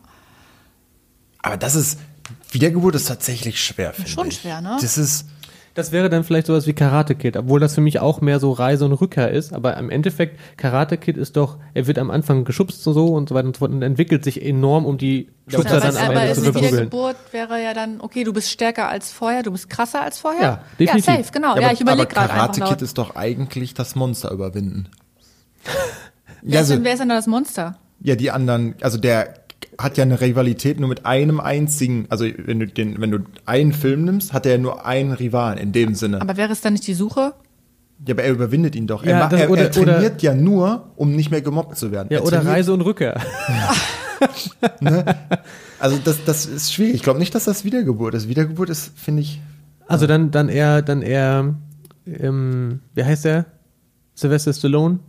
[1.42, 1.98] Aber das ist,
[2.50, 4.38] Wiedergeburt ist tatsächlich schwer, finde Schon ich.
[4.40, 4.78] schwer, ne?
[4.80, 5.26] Das ist,
[5.76, 8.50] Das wäre dann vielleicht sowas wie Karate Kid, obwohl das für mich auch mehr so
[8.50, 9.52] Reise und Rückkehr ist.
[9.52, 13.28] Aber im Endeffekt, Karate Kid ist doch, er wird am Anfang geschubst und so und
[13.28, 16.04] so weiter und so fort und entwickelt sich enorm, um die Schubser aber dann am
[16.04, 16.72] aber Ende ist zu verprügeln.
[16.72, 20.42] Wiedergeburt wäre ja dann, okay, du bist stärker als vorher, du bist krasser als vorher.
[20.42, 21.06] Ja, definitiv.
[21.06, 21.56] Ja, safe, genau.
[21.56, 22.60] Ja, aber, ich überlege aber gerade Karate.
[22.62, 24.88] Kid ist doch eigentlich das Monster überwinden.
[26.42, 27.78] Wer, ja, ist also, denn, wer ist denn da das Monster?
[28.00, 29.34] ja, die anderen, also der
[29.78, 33.72] hat ja eine Rivalität nur mit einem einzigen, also wenn du den, wenn du einen
[33.72, 36.20] Film nimmst, hat er ja nur einen Rivalen in dem Sinne.
[36.20, 37.34] Aber wäre es dann nicht die Suche?
[38.06, 39.04] ja, aber er überwindet ihn doch.
[39.04, 42.08] Ja, er, das- er, oder- er trainiert ja nur, um nicht mehr gemobbt zu werden.
[42.10, 43.20] Ja, er oder Reise und Rückkehr.
[45.78, 46.94] Also das, das ist schwierig.
[46.94, 48.28] Ich glaube nicht, dass das Wiedergeburt ist.
[48.28, 49.40] Wiedergeburt ist, finde ich,
[49.86, 51.54] Also dann, dann eher, dann eher,
[52.06, 53.44] ähm, wie heißt der?
[54.14, 55.00] Sylvester Stallone?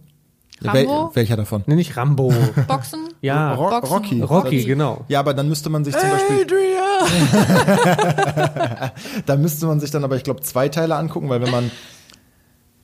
[0.62, 1.12] Wel, Rambo?
[1.14, 1.64] welcher davon?
[1.68, 2.34] Nee, nicht Rambo.
[2.68, 3.10] Boxen?
[3.22, 3.94] ja, Ro- Boxen.
[3.94, 4.22] Rocky.
[4.22, 5.06] Rocky, genau.
[5.08, 6.46] Ja, aber dann müsste man sich zum Beispiel,
[9.26, 11.72] da müsste man sich dann aber, ich glaube, zwei Teile angucken, weil wenn man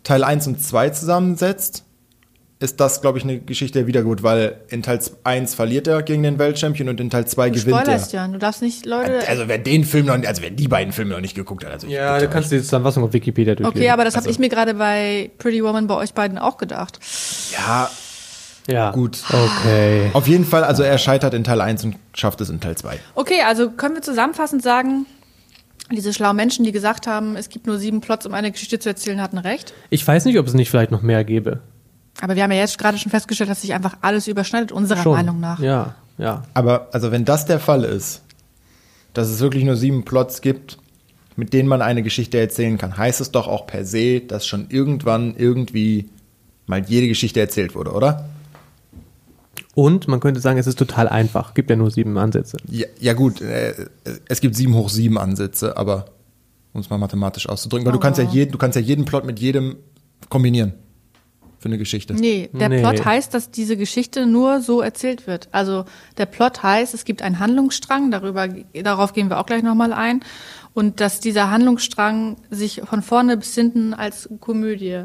[0.04, 1.84] Teil 1 und 2 zusammensetzt,
[2.63, 6.23] ist das, glaube ich, eine Geschichte der Wiedergeburt, weil in Teil 1 verliert er gegen
[6.23, 7.82] den Weltchampion und in Teil 2 Du gewinnt er.
[7.82, 8.34] spoilerst, Jörn.
[8.34, 9.19] Du darfst nicht, Leute.
[9.28, 11.88] Also wer den Film noch, also wer die beiden Filme noch nicht geguckt hat, also
[11.88, 13.78] ich Ja, du kannst die Zusammenfassung auf Wikipedia durchlesen.
[13.82, 16.58] Okay, aber das habe Also- ich mir gerade bei Pretty Woman bei euch beiden auch
[16.58, 16.99] gedacht.
[17.52, 17.89] Ja,
[18.67, 18.91] ja.
[18.91, 19.19] gut.
[19.30, 20.10] Okay.
[20.13, 22.97] Auf jeden Fall, also er scheitert in Teil 1 und schafft es in Teil 2.
[23.15, 25.06] Okay, also können wir zusammenfassend sagen,
[25.91, 28.88] diese schlauen Menschen, die gesagt haben, es gibt nur sieben Plots, um eine Geschichte zu
[28.89, 29.73] erzählen, hatten recht.
[29.89, 31.60] Ich weiß nicht, ob es nicht vielleicht noch mehr gäbe.
[32.21, 35.13] Aber wir haben ja jetzt gerade schon festgestellt, dass sich einfach alles überschneidet, unserer Schon.
[35.13, 35.60] Meinung nach.
[35.60, 36.43] Ja, ja.
[36.54, 38.21] Aber also wenn das der Fall ist,
[39.13, 40.78] dass es wirklich nur sieben Plots gibt,
[41.36, 44.67] mit denen man eine Geschichte erzählen kann, heißt es doch auch per se, dass schon
[44.69, 46.10] irgendwann irgendwie
[46.67, 48.30] mal jede Geschichte erzählt wurde, oder?
[49.76, 51.56] Und man könnte sagen, es ist total einfach.
[51.56, 52.58] Gibt ja nur sieben Ansätze.
[52.69, 53.73] Ja, ja gut, äh,
[54.30, 56.06] es gibt sieben hoch sieben Ansätze, aber
[56.73, 59.26] um es mal mathematisch auszudrücken, weil du kannst ja jeden, du kannst ja jeden Plot
[59.26, 59.78] mit jedem
[60.30, 60.73] kombinieren
[61.63, 62.13] für eine Geschichte.
[62.13, 62.82] Nee, der Nee.
[62.82, 65.47] Plot heißt, dass diese Geschichte nur so erzählt wird.
[65.52, 65.86] Also
[66.17, 68.47] der Plot heißt, es gibt einen Handlungsstrang, darüber,
[68.84, 70.19] darauf gehen wir auch gleich nochmal ein.
[70.73, 75.04] Und dass dieser Handlungsstrang sich von vorne bis hinten als Komödie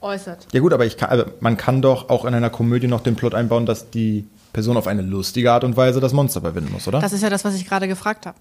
[0.00, 0.46] äußert.
[0.52, 3.16] Ja gut, aber ich kann, also man kann doch auch in einer Komödie noch den
[3.16, 6.86] Plot einbauen, dass die Person auf eine lustige Art und Weise das Monster überwinden muss,
[6.86, 7.00] oder?
[7.00, 8.38] Das ist ja das, was ich gerade gefragt habe.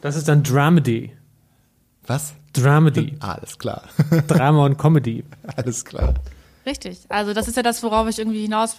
[0.00, 1.12] Das ist dann Dramedy.
[2.06, 2.34] Was?
[2.52, 3.16] Dramedy.
[3.20, 3.82] Alles klar.
[4.28, 5.24] Drama und Comedy.
[5.56, 6.14] Alles klar.
[6.70, 6.98] Richtig.
[7.08, 8.76] Also das ist ja das, worauf ich irgendwie hinaus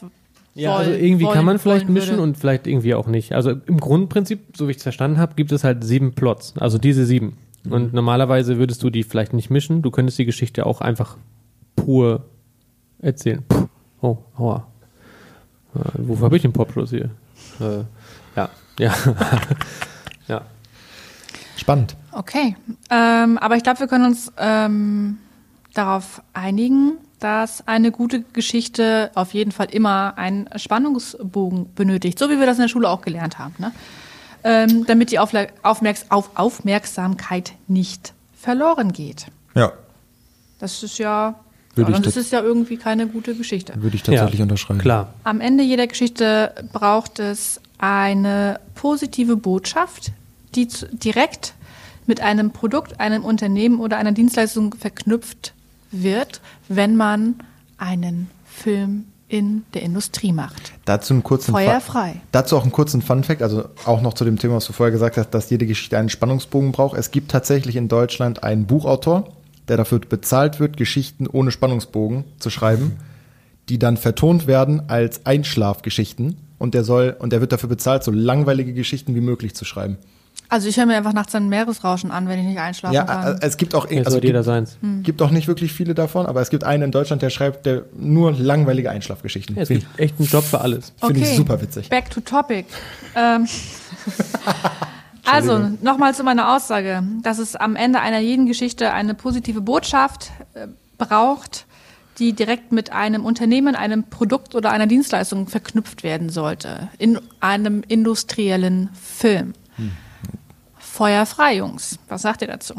[0.55, 2.23] Ja, also irgendwie wollen- kann man vielleicht mischen würde.
[2.23, 3.33] und vielleicht irgendwie auch nicht.
[3.33, 6.53] Also im Grundprinzip, so wie ich es verstanden habe, gibt es halt sieben Plots.
[6.57, 7.37] Also diese sieben.
[7.69, 9.81] Und normalerweise würdest du die vielleicht nicht mischen.
[9.81, 11.17] Du könntest die Geschichte auch einfach
[11.75, 12.25] pur
[12.99, 13.43] erzählen.
[13.47, 13.67] Puh.
[14.01, 14.67] Oh, aua.
[15.75, 17.11] Äh, wofür habe ich den Popschluss hier?
[17.59, 17.83] Äh,
[18.35, 18.49] ja,
[18.79, 18.93] ja.
[20.27, 20.41] ja.
[21.57, 21.95] Spannend.
[22.11, 22.55] Okay,
[22.89, 25.17] ähm, aber ich glaube, wir können uns ähm,
[25.75, 32.39] darauf einigen, dass eine gute Geschichte auf jeden Fall immer einen Spannungsbogen benötigt, so wie
[32.39, 33.71] wir das in der Schule auch gelernt haben, ne?
[34.43, 39.27] ähm, damit die Aufla Aufmerks auf Aufmerksamkeit nicht verloren geht.
[39.53, 39.71] Ja,
[40.59, 41.35] Das ist ja,
[41.75, 43.73] Würde ja, ich das das- ist ja irgendwie keine gute Geschichte.
[43.81, 44.79] würde ich tatsächlich ja, unterschreiben.
[44.79, 45.13] Klar.
[45.23, 50.11] Am Ende jeder Geschichte braucht es eine positive Botschaft,
[50.55, 51.53] die direkt
[52.07, 55.53] mit einem Produkt, einem Unternehmen oder einer Dienstleistung verknüpft
[55.91, 57.35] wird, wenn man
[57.77, 60.73] einen Film in der Industrie macht.
[60.85, 62.21] Dazu einen kurzen Feuer Fa- frei.
[62.33, 65.15] Dazu auch einen kurzen Fun-Fact, also auch noch zu dem Thema, was du vorher gesagt
[65.17, 66.97] hast, dass jede Geschichte einen Spannungsbogen braucht.
[66.97, 69.31] Es gibt tatsächlich in Deutschland einen Buchautor,
[69.69, 72.97] der dafür bezahlt wird, Geschichten ohne Spannungsbogen zu schreiben,
[73.69, 76.35] die dann vertont werden als Einschlafgeschichten.
[76.57, 79.97] Und der soll, und der wird dafür bezahlt, so langweilige Geschichten wie möglich zu schreiben.
[80.49, 83.35] Also ich höre mir einfach nachts ein Meeresrauschen an, wenn ich nicht einschlafen Ja, kann.
[83.35, 84.77] äh, es gibt auch, also hat jeder gibt, seins.
[85.03, 87.83] gibt auch nicht wirklich viele davon, aber es gibt einen in Deutschland, der schreibt der
[87.97, 89.55] nur langweilige Einschlafgeschichten.
[89.55, 90.91] Ja, es gibt echt einen Job für alles.
[90.99, 91.89] finde ich super witzig.
[91.89, 92.65] Back to topic.
[93.15, 93.47] ähm,
[95.25, 100.31] also, nochmal zu meiner Aussage, dass es am Ende einer jeden Geschichte eine positive Botschaft
[100.53, 101.65] äh, braucht,
[102.19, 106.89] die direkt mit einem Unternehmen, einem Produkt oder einer Dienstleistung verknüpft werden sollte.
[106.97, 109.53] In einem industriellen Film.
[110.91, 111.97] Feuer frei, Jungs.
[112.09, 112.73] Was sagt ihr dazu?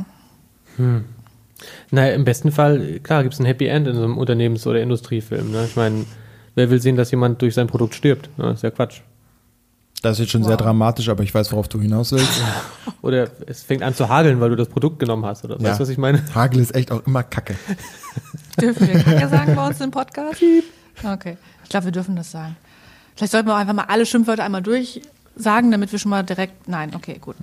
[1.90, 4.82] Naja, im besten Fall, klar, gibt es ein Happy End in so einem Unternehmens- oder
[4.82, 5.50] Industriefilm.
[5.50, 5.64] Ne?
[5.64, 6.04] Ich meine,
[6.54, 8.28] wer will sehen, dass jemand durch sein Produkt stirbt?
[8.36, 8.44] Ne?
[8.44, 9.00] Das ist ja Quatsch.
[10.02, 12.42] Das ist jetzt schon sehr dramatisch, aber ich weiß, worauf du hinaus willst.
[13.02, 15.44] Oder es fängt an zu hageln, weil du das Produkt genommen hast.
[15.44, 16.22] Oder weißt du, was ich meine?
[16.34, 17.54] Hagel ist echt auch immer Kacke.
[18.60, 20.42] Dürfen wir Kacke sagen bei uns im Podcast?
[21.02, 21.38] Okay.
[21.64, 22.56] Ich glaube, wir dürfen das sagen.
[23.16, 26.68] Vielleicht sollten wir auch einfach mal alle Schimpfwörter einmal durchsagen, damit wir schon mal direkt.
[26.68, 27.36] Nein, okay, gut.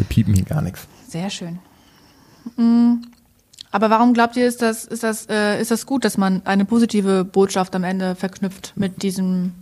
[0.00, 0.88] Wir piepen hier gar nichts.
[1.08, 1.58] Sehr schön.
[2.56, 3.02] Mm,
[3.70, 6.64] Aber warum glaubt ihr, ist das, ist, das, äh, ist das gut, dass man eine
[6.64, 9.52] positive Botschaft am Ende verknüpft mit diesem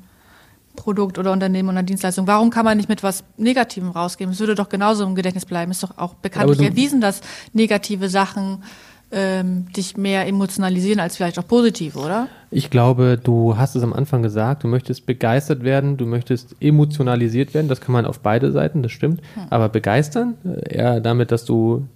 [0.77, 2.29] Produkt oder Unternehmen oder Dienstleistung?
[2.29, 4.33] Warum kann man nicht mit was Negativem rausgeben?
[4.33, 5.73] Es würde doch genauso im Gedächtnis bleiben.
[5.73, 7.21] Ist doch auch bekanntlich erwiesen, dass
[7.53, 8.63] negative Sachen
[9.11, 12.29] ähm, dich mehr emotionalisieren als vielleicht auch positive, oder?
[12.51, 17.55] Ich glaube, du hast es am Anfang gesagt, du möchtest begeistert werden, du möchtest emotionalisiert
[17.55, 17.69] werden.
[17.69, 19.23] Das kann man auf beide Seiten, das stimmt.
[19.51, 21.87] Aber begeistern, äh, eher damit, dass du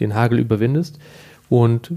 [0.00, 0.98] den Hagel überwindest
[1.48, 1.92] und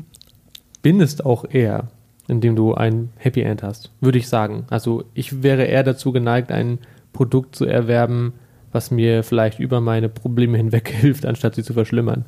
[0.82, 1.88] bindest auch eher,
[2.28, 4.66] indem du ein Happy End hast, würde ich sagen.
[4.70, 6.80] Also ich wäre eher dazu geneigt, ein
[7.12, 8.34] Produkt zu erwerben,
[8.72, 12.26] was mir vielleicht über meine Probleme hinweg hilft, anstatt sie zu verschlimmern.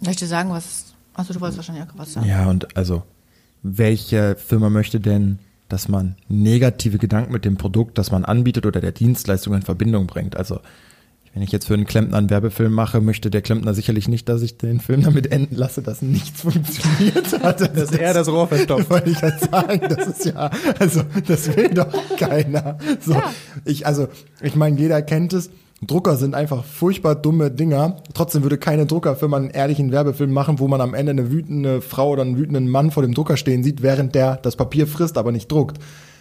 [0.00, 0.91] Ich dir sagen, was.
[1.14, 2.28] Also, du wolltest wahrscheinlich auch was sagen.
[2.28, 3.02] Ja, und also,
[3.62, 8.80] welche Firma möchte denn, dass man negative Gedanken mit dem Produkt, das man anbietet oder
[8.80, 10.36] der Dienstleistung in Verbindung bringt?
[10.36, 10.60] Also,
[11.34, 14.42] wenn ich jetzt für einen Klempner einen Werbefilm mache, möchte der Klempner sicherlich nicht, dass
[14.42, 17.60] ich den Film damit enden lasse, dass nichts funktioniert hat.
[17.60, 18.90] Das ist er das Rohr verstopft.
[18.90, 22.76] Wollte ich halt sagen, das ist ja, also, das will doch keiner.
[23.00, 23.20] So,
[23.64, 24.08] ich, also,
[24.42, 25.50] ich meine, jeder kennt es.
[25.86, 27.96] Drucker sind einfach furchtbar dumme Dinger.
[28.14, 32.10] Trotzdem würde keine Druckerfirma einen ehrlichen Werbefilm machen, wo man am Ende eine wütende Frau
[32.10, 35.32] oder einen wütenden Mann vor dem Drucker stehen sieht, während der das Papier frisst, aber
[35.32, 35.78] nicht druckt.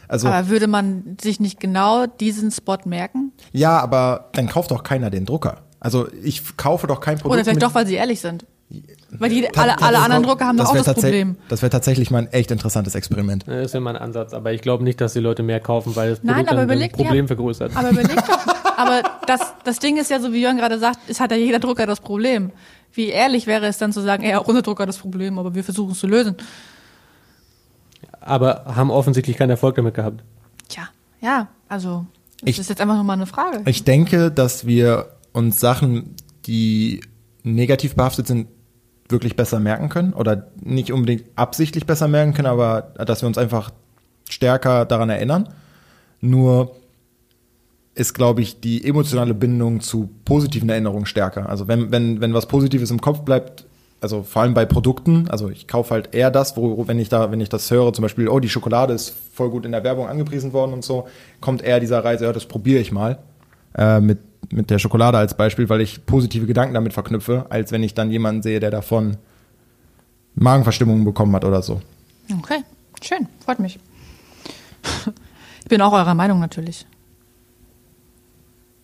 [0.07, 3.31] Also, Aber würde man sich nicht genau diesen Spot merken?
[3.53, 5.59] ja, aber dann kauft doch keiner den Drucker.
[5.79, 7.33] Also, ich kaufe doch kein Produkt.
[7.35, 8.45] Oder vielleicht doch, weil sie ehrlich sind.
[9.11, 11.35] Weil die, Ta- alle, das alle anderen Drucker haben doch auch das Problem.
[11.49, 13.43] Das wäre tatsächlich mal ein echt interessantes Experiment.
[13.47, 15.95] Das ist ja mal ein Ansatz, aber ich glaube nicht, dass die Leute mehr kaufen,
[15.95, 17.27] weil das Nein, Produkt überlegt, Problem ja.
[17.27, 17.75] vergrößert.
[17.75, 18.39] Aber überleg doch.
[18.77, 21.59] Aber das, das Ding ist ja so, wie Jörn gerade sagt, es hat ja jeder
[21.59, 22.51] Drucker das Problem.
[22.93, 25.53] Wie ehrlich wäre es dann zu sagen, ja, auch unser Drucker hat das Problem, aber
[25.53, 26.35] wir versuchen es zu lösen.
[28.19, 30.23] aber haben offensichtlich keinen Erfolg damit gehabt.
[30.67, 30.83] Tja,
[31.21, 32.05] ja, also,
[32.41, 33.61] das Ich- ist jetzt einfach nur mal eine Frage.
[33.65, 37.01] Ich denke, dass wir uns Sachen, die
[37.43, 38.47] negativ behaftet sind,
[39.11, 43.37] wirklich besser merken können oder nicht unbedingt absichtlich besser merken können, aber dass wir uns
[43.37, 43.71] einfach
[44.29, 45.49] stärker daran erinnern.
[46.21, 46.75] Nur
[47.93, 51.49] ist, glaube ich, die emotionale Bindung zu positiven Erinnerungen stärker.
[51.49, 53.65] Also wenn, wenn, wenn was Positives im Kopf bleibt,
[53.99, 57.31] also vor allem bei Produkten, also ich kaufe halt eher das, wo, wenn ich da,
[57.31, 60.07] wenn ich das höre, zum Beispiel, oh, die Schokolade ist voll gut in der Werbung
[60.07, 61.07] angepriesen worden und so,
[61.39, 63.19] kommt eher dieser Reise, ja, das probiere ich mal.
[63.77, 64.19] Äh, mit,
[64.53, 68.11] mit der Schokolade als Beispiel, weil ich positive Gedanken damit verknüpfe, als wenn ich dann
[68.11, 69.17] jemanden sehe, der davon
[70.35, 71.81] Magenverstimmungen bekommen hat oder so.
[72.39, 72.63] Okay,
[73.01, 73.79] schön, freut mich.
[75.63, 76.85] Ich bin auch eurer Meinung natürlich.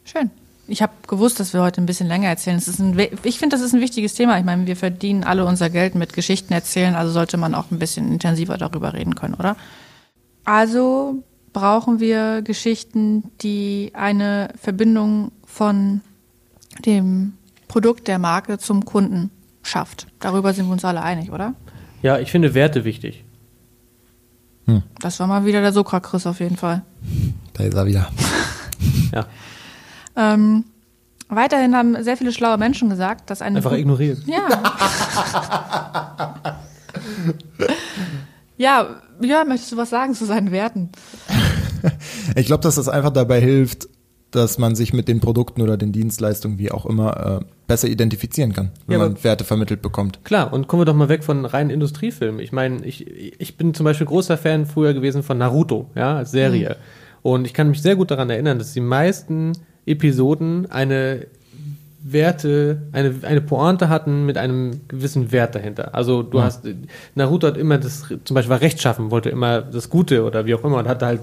[0.03, 0.29] Schön.
[0.69, 2.61] Ich habe gewusst, dass wir heute ein bisschen länger erzählen.
[2.79, 4.37] Ein, ich finde, das ist ein wichtiges Thema.
[4.37, 7.79] Ich meine, wir verdienen alle unser Geld mit Geschichten erzählen, also sollte man auch ein
[7.79, 9.55] bisschen intensiver darüber reden können, oder?
[10.43, 16.01] Also brauchen wir Geschichten, die eine Verbindung von
[16.85, 17.33] dem
[17.67, 19.31] Produkt der Marke zum Kunden
[19.63, 20.05] schafft.
[20.19, 21.55] Darüber sind wir uns alle einig, oder?
[22.03, 23.23] Ja, ich finde Werte wichtig.
[24.99, 26.83] Das war mal wieder der Sokra-Chris auf jeden Fall.
[27.53, 28.07] Da ist er wieder.
[29.13, 29.25] Ja,
[30.15, 30.65] Ähm,
[31.29, 34.21] weiterhin haben sehr viele schlaue Menschen gesagt, dass eine einfach gut- ignorieren.
[34.27, 34.47] ja.
[38.57, 38.87] ja,
[39.21, 40.91] ja, möchtest du was sagen zu seinen Werten?
[42.35, 43.87] Ich glaube, dass das einfach dabei hilft,
[44.31, 48.53] dass man sich mit den Produkten oder den Dienstleistungen, wie auch immer, äh, besser identifizieren
[48.53, 50.23] kann, wenn Ja, man Werte vermittelt bekommt.
[50.23, 52.39] Klar, und kommen wir doch mal weg von reinen Industriefilmen.
[52.39, 53.07] Ich meine, ich,
[53.39, 56.77] ich bin zum Beispiel großer Fan früher gewesen von Naruto, ja, als Serie.
[57.23, 59.53] Und ich kann mich sehr gut daran erinnern, dass die meisten
[59.85, 61.27] Episoden eine
[62.03, 65.93] Werte, eine, eine Pointe hatten mit einem gewissen Wert dahinter.
[65.93, 66.65] Also du hast,
[67.15, 70.63] Naruto hat immer das, zum Beispiel war rechtschaffen, wollte immer das Gute oder wie auch
[70.63, 71.21] immer und hatte halt,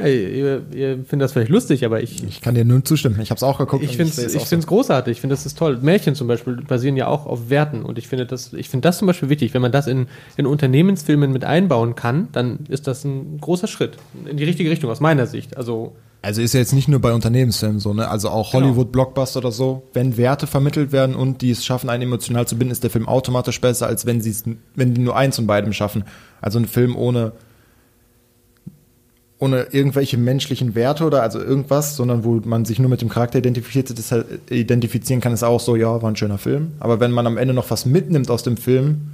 [0.00, 3.18] ja, ihr, ihr findet das vielleicht lustig, aber ich, Ich kann dir nur zustimmen.
[3.20, 3.82] Ich habe es auch geguckt.
[3.84, 4.58] ich finde es ich so.
[4.58, 5.78] großartig, ich finde das ist toll.
[5.80, 8.98] Märchen zum Beispiel basieren ja auch auf Werten und ich finde das, ich finde das
[8.98, 9.54] zum Beispiel wichtig.
[9.54, 10.06] Wenn man das in,
[10.36, 13.96] in Unternehmensfilmen mit einbauen kann, dann ist das ein großer Schritt
[14.28, 15.56] in die richtige Richtung aus meiner Sicht.
[15.56, 18.08] Also Also ist ja jetzt nicht nur bei Unternehmensfilmen so, ne?
[18.08, 18.66] Also auch Genau.
[18.66, 19.82] Hollywood-Blockbuster oder so.
[19.92, 23.08] Wenn Werte vermittelt werden und die es schaffen, einen emotional zu binden, ist der Film
[23.08, 26.04] automatisch besser, als wenn sie es, wenn die nur eins von beidem schaffen.
[26.40, 27.32] Also ein Film ohne
[29.40, 33.38] ohne irgendwelche menschlichen Werte oder also irgendwas, sondern wo man sich nur mit dem Charakter
[33.38, 36.72] identifiziert, das halt identifizieren kann, ist auch so, ja, war ein schöner Film.
[36.80, 39.12] Aber wenn man am Ende noch was mitnimmt aus dem Film,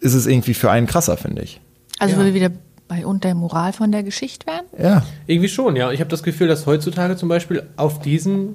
[0.00, 1.60] ist es irgendwie für einen krasser, finde ich.
[1.98, 2.20] Also Ja.
[2.20, 2.50] wo wir wieder
[2.88, 4.64] bei und der Moral von der Geschichte wären?
[4.82, 5.04] Ja.
[5.26, 5.90] irgendwie schon, ja.
[5.92, 8.54] Ich habe das Gefühl, dass heutzutage zum Beispiel auf diesen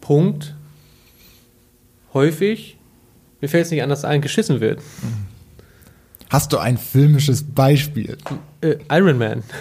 [0.00, 0.54] Punkt
[2.14, 2.78] häufig,
[3.40, 4.80] mir fällt es nicht anders ein, geschissen wird.
[6.30, 8.16] Hast du ein filmisches Beispiel?
[8.60, 9.42] Äh, Iron Man.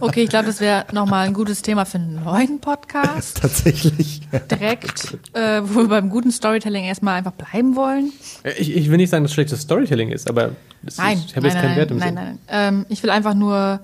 [0.00, 3.38] Okay, ich glaube, das wäre nochmal ein gutes Thema für einen neuen Podcast.
[3.40, 4.20] Tatsächlich.
[4.50, 8.12] Direkt, äh, wo wir beim guten Storytelling erstmal einfach bleiben wollen.
[8.42, 10.50] Äh, Ich, ich will nicht sagen, dass schlechtes Storytelling ist, aber
[10.82, 12.14] das Nein, ist, ich habe jetzt keinen nein, Wert im nein, Sinn.
[12.16, 12.74] nein, nein.
[12.74, 13.80] Ähm, ich will einfach nur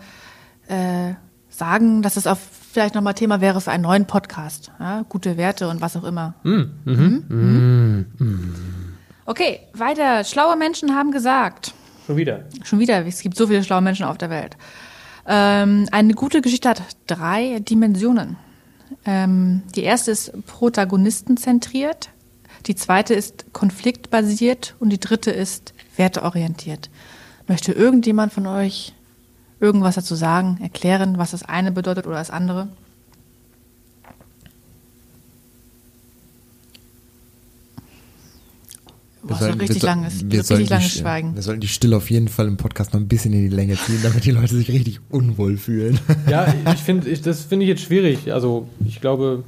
[0.68, 1.14] äh,
[1.48, 2.36] sagen, dass es auch
[2.70, 4.70] vielleicht nochmal Thema wäre für einen neuen Podcast.
[4.78, 5.06] Ja?
[5.08, 6.34] Gute Werte und was auch immer.
[6.42, 7.24] Hm, Mhm.
[7.28, 8.06] mhm.
[8.18, 8.44] Mhm.
[9.28, 10.24] Okay, weiter.
[10.24, 11.74] Schlaue Menschen haben gesagt,
[12.06, 12.46] Schon wieder.
[12.64, 14.56] schon wieder, es gibt so viele schlaue Menschen auf der Welt.
[15.26, 18.38] Ähm, eine gute Geschichte hat drei Dimensionen.
[19.04, 22.08] Ähm, die erste ist protagonistenzentriert,
[22.64, 26.88] die zweite ist konfliktbasiert und die dritte ist werteorientiert.
[27.46, 28.94] Möchte irgendjemand von euch
[29.60, 32.68] irgendwas dazu sagen, erklären, was das eine bedeutet oder das andere?
[39.28, 41.34] Boah, so richtig soll- langes, wir sollten richtig langes die, Schweigen.
[41.34, 43.76] Wir sollten die Stille auf jeden Fall im Podcast noch ein bisschen in die Länge
[43.76, 45.98] ziehen, damit die Leute sich richtig unwohl fühlen.
[46.28, 48.32] Ja, ich finde, ich, das finde ich jetzt schwierig.
[48.32, 49.44] Also ich glaube,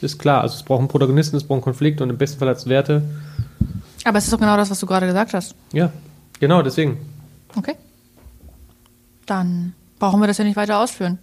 [0.00, 0.42] ist klar.
[0.42, 3.02] Also es braucht einen Protagonisten, es braucht einen Konflikt und im besten Fall als Werte.
[4.04, 5.54] Aber es ist doch genau das, was du gerade gesagt hast.
[5.72, 5.92] Ja,
[6.40, 6.98] genau, deswegen.
[7.56, 7.74] Okay.
[9.26, 11.18] Dann brauchen wir das ja nicht weiter ausführen.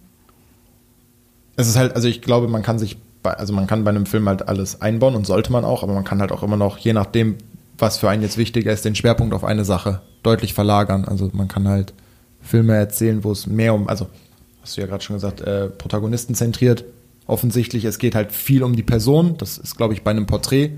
[1.56, 4.06] Es ist halt, also ich glaube, man kann sich, bei, also man kann bei einem
[4.06, 6.78] Film halt alles einbauen und sollte man auch, aber man kann halt auch immer noch,
[6.78, 7.36] je nachdem,
[7.80, 11.04] was für einen jetzt wichtiger ist, den Schwerpunkt auf eine Sache deutlich verlagern.
[11.04, 11.94] Also man kann halt
[12.40, 14.08] Filme erzählen, wo es mehr um, also
[14.62, 16.84] hast du ja gerade schon gesagt, äh, Protagonisten zentriert.
[17.26, 19.36] Offensichtlich, es geht halt viel um die Person.
[19.38, 20.72] Das ist, glaube ich, bei einem Porträt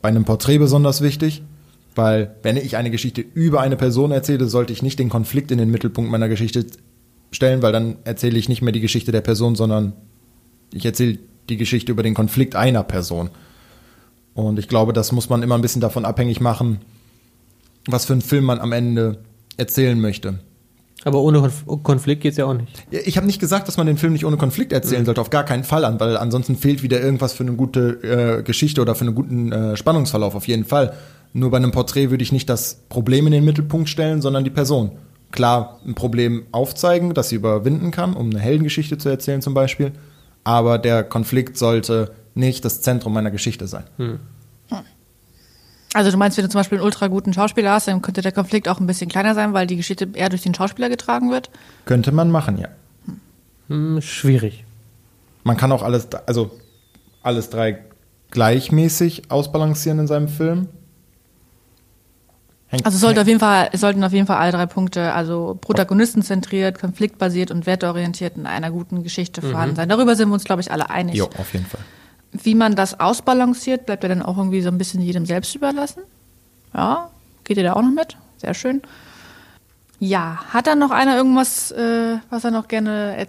[0.00, 1.42] bei einem Porträt besonders wichtig,
[1.94, 5.58] weil wenn ich eine Geschichte über eine Person erzähle, sollte ich nicht den Konflikt in
[5.58, 6.66] den Mittelpunkt meiner Geschichte
[7.30, 9.92] stellen, weil dann erzähle ich nicht mehr die Geschichte der Person, sondern
[10.72, 13.30] ich erzähle die Geschichte über den Konflikt einer Person.
[14.46, 16.80] Und ich glaube, das muss man immer ein bisschen davon abhängig machen,
[17.86, 19.18] was für einen Film man am Ende
[19.56, 20.40] erzählen möchte.
[21.04, 22.68] Aber ohne Konf Konflikt geht es ja auch nicht.
[22.90, 25.44] Ich habe nicht gesagt, dass man den Film nicht ohne Konflikt erzählen sollte, auf gar
[25.44, 29.06] keinen Fall an, weil ansonsten fehlt wieder irgendwas für eine gute äh, Geschichte oder für
[29.06, 30.92] einen guten äh, Spannungsverlauf, auf jeden Fall.
[31.32, 34.50] Nur bei einem Porträt würde ich nicht das Problem in den Mittelpunkt stellen, sondern die
[34.50, 34.92] Person.
[35.30, 39.92] Klar, ein Problem aufzeigen, das sie überwinden kann, um eine Heldengeschichte zu erzählen zum Beispiel,
[40.44, 43.84] aber der Konflikt sollte nicht das Zentrum meiner Geschichte sein.
[45.92, 48.30] Also du meinst, wenn du zum Beispiel einen ultra guten Schauspieler hast, dann könnte der
[48.32, 51.50] Konflikt auch ein bisschen kleiner sein, weil die Geschichte eher durch den Schauspieler getragen wird?
[51.84, 52.68] Könnte man machen, ja.
[53.68, 54.64] Hm, schwierig.
[55.42, 56.50] Man kann auch alles, also
[57.22, 57.78] alles drei
[58.30, 60.68] gleichmäßig ausbalancieren in seinem Film.
[62.68, 65.12] Hängt- Also es sollte auf jeden Fall, es sollten auf jeden Fall alle drei Punkte,
[65.12, 69.88] also protagonistenzentriert, konfliktbasiert und werteorientiert in einer guten Geschichte vorhanden sein.
[69.88, 71.16] Darüber sind wir uns, glaube ich, alle einig.
[71.16, 71.80] Jo, auf jeden Fall.
[72.32, 76.02] Wie man das ausbalanciert, bleibt ja dann auch irgendwie so ein bisschen jedem selbst überlassen.
[76.74, 77.10] Ja,
[77.44, 78.16] geht ihr da auch noch mit?
[78.38, 78.82] Sehr schön.
[79.98, 83.26] Ja, hat da noch einer irgendwas, äh, was er noch gerne äh,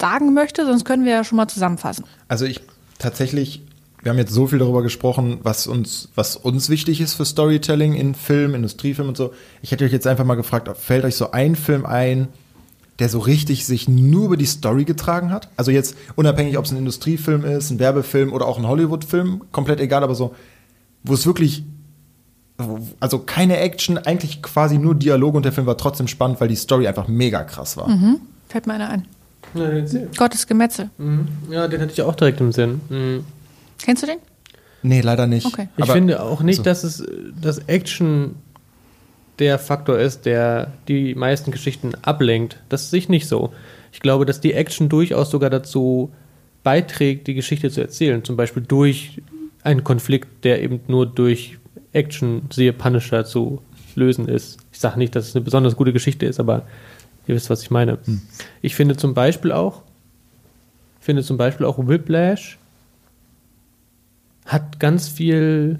[0.00, 0.64] sagen möchte?
[0.64, 2.04] Sonst können wir ja schon mal zusammenfassen.
[2.28, 2.62] Also ich
[2.98, 3.62] tatsächlich,
[4.02, 7.94] wir haben jetzt so viel darüber gesprochen, was uns, was uns wichtig ist für Storytelling
[7.94, 9.34] in Film, Industriefilm und so.
[9.60, 12.28] Ich hätte euch jetzt einfach mal gefragt, fällt euch so ein Film ein,
[12.98, 15.48] der so richtig sich nur über die Story getragen hat?
[15.56, 19.80] Also jetzt unabhängig, ob es ein Industriefilm ist, ein Werbefilm oder auch ein Hollywoodfilm, komplett
[19.80, 20.34] egal, aber so,
[21.04, 21.64] wo es wirklich
[23.00, 26.56] also keine Action, eigentlich quasi nur Dialog und der Film war trotzdem spannend, weil die
[26.56, 27.88] Story einfach mega krass war.
[27.88, 28.20] Mhm.
[28.48, 29.06] Fällt mir einer ein.
[29.54, 29.68] Ja,
[30.16, 30.90] Gottes Gemetzel.
[30.98, 31.28] Mhm.
[31.50, 32.80] Ja, den hatte ich auch direkt im Sinn.
[32.88, 33.24] Mhm.
[33.82, 34.18] Kennst du den?
[34.82, 35.46] Nee, leider nicht.
[35.46, 35.68] Okay.
[35.76, 36.62] Ich Aber- finde auch nicht, so.
[36.62, 37.04] dass es
[37.40, 38.36] dass Action
[39.38, 42.58] der Faktor ist, der die meisten Geschichten ablenkt.
[42.68, 43.52] Das sehe ich nicht so.
[43.92, 46.10] Ich glaube, dass die Action durchaus sogar dazu
[46.62, 48.24] beiträgt, die Geschichte zu erzählen.
[48.24, 49.22] Zum Beispiel durch
[49.62, 51.58] einen Konflikt, der eben nur durch
[51.92, 53.62] Action, siehe Punisher, zu
[53.94, 54.58] lösen ist.
[54.72, 56.66] Ich sage nicht, dass es eine besonders gute Geschichte ist, aber
[57.26, 57.98] ihr wisst, was ich meine.
[58.62, 59.82] Ich finde zum Beispiel auch,
[61.00, 62.58] finde zum Beispiel auch Whiplash
[64.44, 65.78] hat ganz viel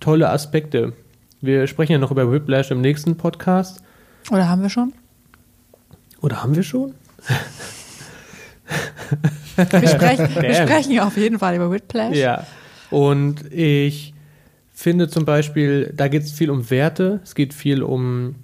[0.00, 0.92] tolle Aspekte.
[1.40, 3.82] Wir sprechen ja noch über Whiplash im nächsten Podcast.
[4.30, 4.92] Oder haben wir schon?
[6.20, 6.94] Oder haben wir schon?
[9.56, 12.16] Wir sprechen, wir sprechen ja auf jeden Fall über Whiplash.
[12.16, 12.46] Ja.
[12.90, 14.14] Und ich
[14.72, 18.36] finde zum Beispiel, da geht es viel um Werte, es geht viel um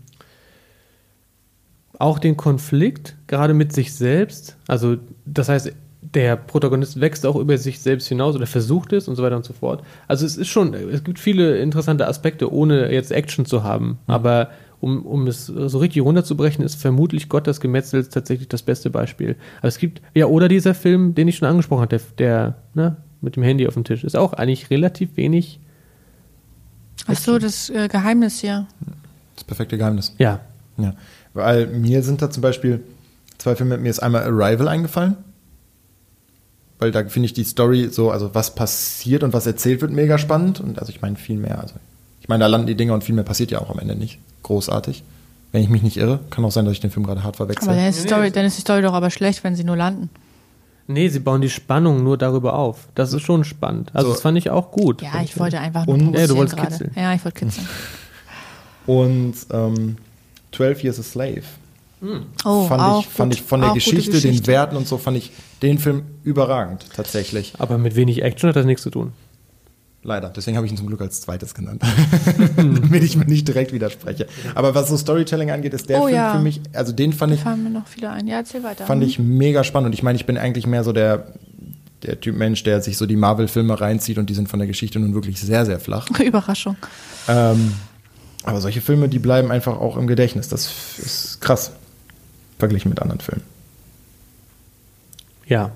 [1.98, 4.56] auch den Konflikt, gerade mit sich selbst.
[4.66, 5.72] Also, das heißt,
[6.14, 9.44] der Protagonist wächst auch über sich selbst hinaus oder versucht es und so weiter und
[9.44, 9.82] so fort.
[10.08, 13.98] Also, es ist schon, es gibt viele interessante Aspekte, ohne jetzt Action zu haben.
[14.06, 14.50] Aber
[14.80, 19.36] um, um es so richtig runterzubrechen, ist vermutlich Gott das Gemetzel tatsächlich das beste Beispiel.
[19.58, 22.96] Aber es gibt, ja, oder dieser Film, den ich schon angesprochen habe, der, der ne,
[23.20, 25.60] mit dem Handy auf dem Tisch, ist auch eigentlich relativ wenig.
[27.06, 28.66] Ach so, das äh, Geheimnis hier.
[29.36, 30.14] Das perfekte Geheimnis.
[30.18, 30.40] Ja,
[30.76, 30.94] Ja.
[31.34, 32.82] Weil mir sind da zum Beispiel
[33.38, 35.16] zwei Filme, mir ist einmal Arrival eingefallen.
[36.82, 40.18] Weil da finde ich die Story so, also was passiert und was erzählt wird, mega
[40.18, 40.58] spannend.
[40.60, 41.60] Und also ich meine viel mehr.
[41.60, 41.74] Also
[42.20, 44.18] ich meine, da landen die Dinge und viel mehr passiert ja auch am Ende nicht.
[44.42, 45.04] Großartig.
[45.52, 47.68] Wenn ich mich nicht irre, kann auch sein, dass ich den Film gerade hart verwechsel.
[47.68, 49.76] Aber dann ist, die Story, dann ist die Story doch aber schlecht, wenn sie nur
[49.76, 50.10] landen.
[50.88, 52.88] Nee, sie bauen die Spannung nur darüber auf.
[52.96, 53.90] Das ist schon spannend.
[53.94, 54.14] Also, So.
[54.14, 55.02] das fand ich auch gut.
[55.02, 56.70] Ja, ich wollte einfach nur Und- Ja, du wolltest gerade.
[56.70, 56.90] kitzeln.
[56.96, 57.68] Ja, ich wollte kitzeln.
[58.86, 59.96] Und ähm,
[60.52, 61.42] 12 Years a Slave.
[62.44, 63.40] Oh, fand auch ich, fand gut.
[63.40, 64.46] ich von der Auch gute Geschichte, den Geschichte.
[64.48, 65.30] Werten und so, fand ich
[65.62, 67.54] den Film überragend, tatsächlich.
[67.58, 69.12] Aber mit wenig Action hat das nichts zu tun.
[70.04, 70.30] Leider.
[70.30, 71.80] Deswegen habe ich ihn zum Glück als zweites genannt.
[72.56, 74.26] Damit ich mir nicht direkt widerspreche.
[74.56, 76.32] Aber was so Storytelling angeht, ist der Oh Film ja.
[76.34, 78.26] für mich, also den fand Da ich, fallen mir noch viele ein.
[78.26, 78.84] Ja, erzähl weiter.
[78.84, 79.86] fand ich mega spannend.
[79.86, 81.28] Und ich meine, ich bin eigentlich mehr so der,
[82.02, 84.98] der Typ Mensch, der sich so die Marvel-Filme reinzieht und die sind von der Geschichte
[84.98, 86.08] nun wirklich sehr, sehr flach.
[86.20, 86.74] Überraschung.
[87.28, 87.72] Ähm,
[88.42, 90.48] aber solche Filme, die bleiben einfach auch im Gedächtnis.
[90.48, 91.70] Das ist krass.
[92.62, 93.42] Verglichen mit anderen Filmen.
[95.46, 95.72] Ja.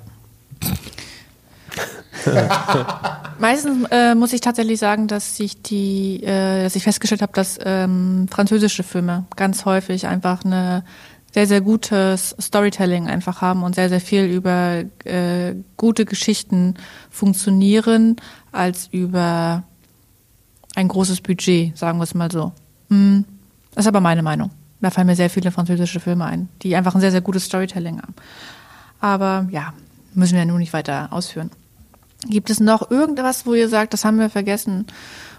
[3.40, 7.58] Meistens äh, muss ich tatsächlich sagen, dass ich die, äh, dass ich festgestellt habe, dass
[7.64, 10.84] ähm, französische Filme ganz häufig einfach eine
[11.34, 16.74] sehr, sehr gutes Storytelling einfach haben und sehr, sehr viel über äh, gute Geschichten
[17.10, 18.14] funktionieren,
[18.52, 19.64] als über
[20.76, 22.52] ein großes Budget, sagen wir es mal so.
[22.90, 23.22] Mm,
[23.74, 24.52] Das ist aber meine Meinung.
[24.80, 28.00] Da fallen mir sehr viele französische Filme ein, die einfach ein sehr, sehr gutes Storytelling
[28.00, 28.14] haben.
[29.00, 29.72] Aber ja,
[30.14, 31.50] müssen wir ja nun nicht weiter ausführen.
[32.28, 34.86] Gibt es noch irgendwas, wo ihr sagt, das haben wir vergessen,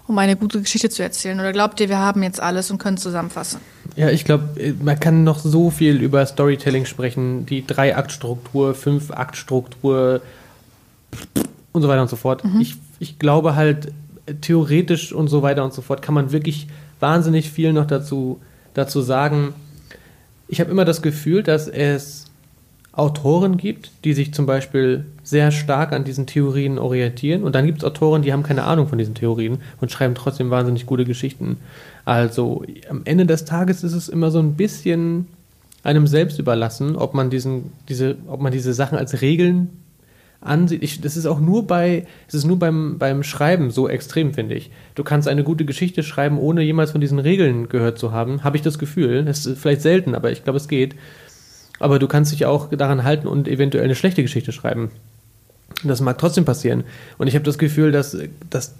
[0.06, 1.38] um eine gute Geschichte zu erzählen?
[1.38, 3.60] Oder glaubt ihr, wir haben jetzt alles und können zusammenfassen?
[3.96, 7.46] Ja, ich glaube, man kann noch so viel über Storytelling sprechen.
[7.46, 10.22] Die Drei-Akt-Struktur, Fünf-Akt-Struktur
[11.72, 12.42] und so weiter und so fort.
[12.60, 13.92] Ich, ich glaube halt,
[14.40, 16.68] theoretisch und so weiter und so fort kann man wirklich
[17.00, 18.40] wahnsinnig viel noch dazu,
[18.78, 19.54] dazu sagen.
[20.46, 22.28] Ich habe immer das Gefühl, dass es
[22.92, 27.44] Autoren gibt, die sich zum Beispiel sehr stark an diesen Theorien orientieren.
[27.44, 30.50] Und dann gibt es Autoren, die haben keine Ahnung von diesen Theorien und schreiben trotzdem
[30.50, 31.58] wahnsinnig gute Geschichten.
[32.04, 35.28] Also am Ende des Tages ist es immer so ein bisschen
[35.84, 39.70] einem selbst überlassen, ob man diesen, diese, ob man diese Sachen als Regeln
[40.40, 40.82] ansieht.
[40.82, 44.54] Ich, das ist auch nur bei, es ist nur beim, beim Schreiben so extrem, finde
[44.54, 44.70] ich.
[44.94, 48.56] Du kannst eine gute Geschichte schreiben, ohne jemals von diesen Regeln gehört zu haben, habe
[48.56, 49.24] ich das Gefühl.
[49.24, 50.94] Das ist vielleicht selten, aber ich glaube, es geht.
[51.80, 54.90] Aber du kannst dich auch daran halten und eventuell eine schlechte Geschichte schreiben.
[55.84, 56.84] Das mag trotzdem passieren.
[57.18, 58.16] Und ich habe das Gefühl, dass,
[58.50, 58.74] dass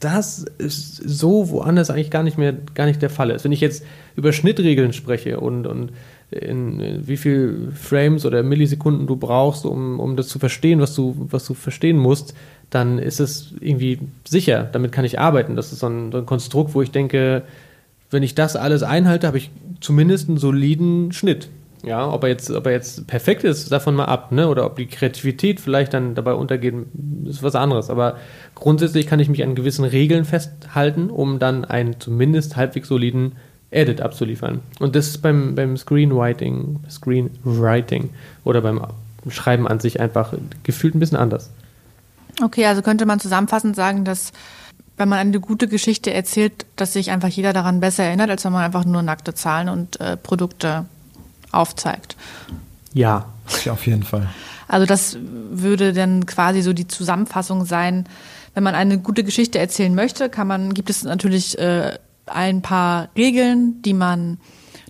[0.00, 3.44] das so woanders eigentlich gar nicht mehr, gar nicht der Fall ist.
[3.44, 3.84] Wenn ich jetzt
[4.16, 5.92] über Schnittregeln spreche und, und
[6.30, 10.94] in, in wie viel Frames oder Millisekunden du brauchst, um, um das zu verstehen, was
[10.94, 12.34] du, was du verstehen musst,
[12.70, 14.68] dann ist es irgendwie sicher.
[14.72, 15.56] Damit kann ich arbeiten.
[15.56, 17.42] Das ist so ein, so ein Konstrukt, wo ich denke,
[18.10, 19.50] wenn ich das alles einhalte, habe ich
[19.80, 21.48] zumindest einen soliden Schnitt.
[21.82, 24.48] Ja, ob er jetzt, ob er jetzt perfekt ist, davon mal ab, ne?
[24.48, 26.74] Oder ob die Kreativität vielleicht dann dabei untergeht,
[27.24, 27.88] ist was anderes.
[27.88, 28.18] Aber
[28.54, 33.32] grundsätzlich kann ich mich an gewissen Regeln festhalten, um dann einen zumindest halbwegs soliden
[33.70, 34.60] Edit abzuliefern.
[34.78, 38.10] Und das ist beim, beim Screenwriting, Screenwriting
[38.44, 38.80] oder beim
[39.28, 41.50] Schreiben an sich einfach gefühlt ein bisschen anders.
[42.42, 44.32] Okay, also könnte man zusammenfassend sagen, dass
[44.96, 48.52] wenn man eine gute Geschichte erzählt, dass sich einfach jeder daran besser erinnert, als wenn
[48.52, 50.84] man einfach nur nackte Zahlen und äh, Produkte
[51.52, 52.16] aufzeigt.
[52.92, 53.26] Ja.
[53.64, 54.28] Ja, auf jeden Fall.
[54.68, 58.08] Also das würde dann quasi so die Zusammenfassung sein.
[58.54, 61.98] Wenn man eine gute Geschichte erzählen möchte, kann man, gibt es natürlich äh,
[62.30, 64.38] ein paar Regeln, die man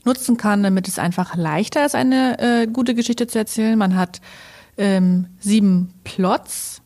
[0.05, 3.78] nutzen kann, damit es einfach leichter ist, eine äh, gute Geschichte zu erzählen.
[3.78, 4.20] Man hat
[4.76, 6.80] ähm, sieben Plots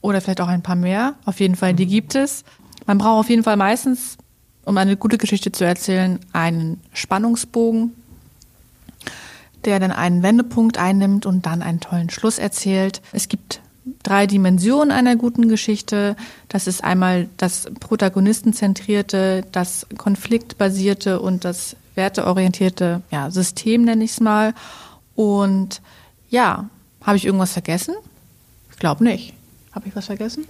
[0.00, 1.14] oder vielleicht auch ein paar mehr.
[1.24, 2.44] Auf jeden Fall, die gibt es.
[2.86, 4.16] Man braucht auf jeden Fall meistens,
[4.64, 7.92] um eine gute Geschichte zu erzählen, einen Spannungsbogen,
[9.64, 13.02] der dann einen Wendepunkt einnimmt und dann einen tollen Schluss erzählt.
[13.12, 13.60] Es gibt
[14.02, 16.16] drei Dimensionen einer guten Geschichte.
[16.48, 24.20] Das ist einmal das protagonistenzentrierte, das konfliktbasierte und das werteorientierte ja, System, nenne ich es
[24.20, 24.54] mal.
[25.14, 25.80] Und
[26.28, 26.68] ja,
[27.02, 27.94] habe ich irgendwas vergessen?
[28.70, 29.32] Ich glaube nicht.
[29.72, 30.46] Habe ich was vergessen?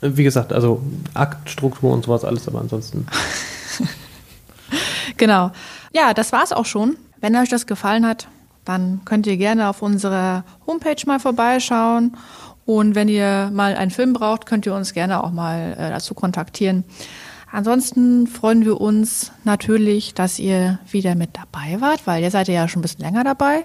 [0.00, 0.82] Wie gesagt, also
[1.14, 3.06] Aktstruktur und sowas alles, aber ansonsten.
[5.16, 5.52] genau.
[5.92, 6.96] Ja, das war's auch schon.
[7.20, 8.26] Wenn euch das gefallen hat,
[8.64, 12.16] dann könnt ihr gerne auf unserer Homepage mal vorbeischauen.
[12.64, 16.14] Und wenn ihr mal einen Film braucht, könnt ihr uns gerne auch mal äh, dazu
[16.14, 16.84] kontaktieren.
[17.50, 22.66] Ansonsten freuen wir uns natürlich, dass ihr wieder mit dabei wart, weil ihr seid ja
[22.66, 23.64] schon ein bisschen länger dabei.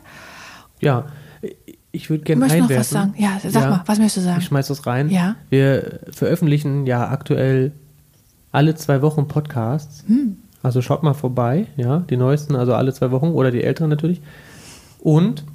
[0.81, 1.05] Ja,
[1.91, 2.67] ich würde gerne einwerfen.
[2.69, 3.13] noch was sagen?
[3.17, 4.39] Ja, sag ja, mal, was möchtest du sagen?
[4.39, 5.09] Ich schmeiß das rein.
[5.09, 5.35] Ja.
[5.49, 7.71] Wir veröffentlichen ja aktuell
[8.51, 10.03] alle zwei Wochen Podcasts.
[10.07, 10.37] Hm.
[10.63, 14.21] Also schaut mal vorbei, ja, die neuesten, also alle zwei Wochen oder die älteren natürlich.
[15.07, 15.45] Und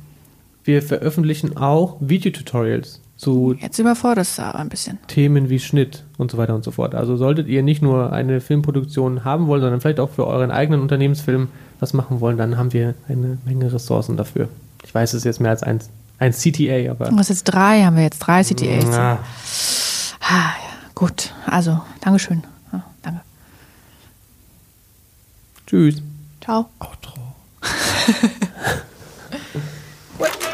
[0.64, 4.98] wir veröffentlichen auch Videotutorials zu Jetzt überforderst du aber ein bisschen.
[5.08, 6.94] Themen wie Schnitt und so weiter und so fort.
[6.94, 10.80] Also solltet ihr nicht nur eine Filmproduktion haben wollen, sondern vielleicht auch für euren eigenen
[10.80, 11.48] Unternehmensfilm
[11.80, 14.48] was machen wollen, dann haben wir eine Menge Ressourcen dafür.
[14.84, 15.80] Ich weiß, es ist jetzt mehr als ein,
[16.18, 17.10] ein CTA, aber.
[17.12, 17.82] Was jetzt drei?
[17.82, 18.86] Haben wir jetzt drei CTAs?
[18.86, 19.18] Ja.
[20.20, 20.90] Ah, ja.
[20.94, 22.42] Gut, also, Dankeschön.
[22.72, 23.20] Ja, danke.
[25.66, 26.00] Tschüss.
[26.40, 26.70] Ciao.
[26.78, 27.12] Outro.
[30.22, 30.51] What?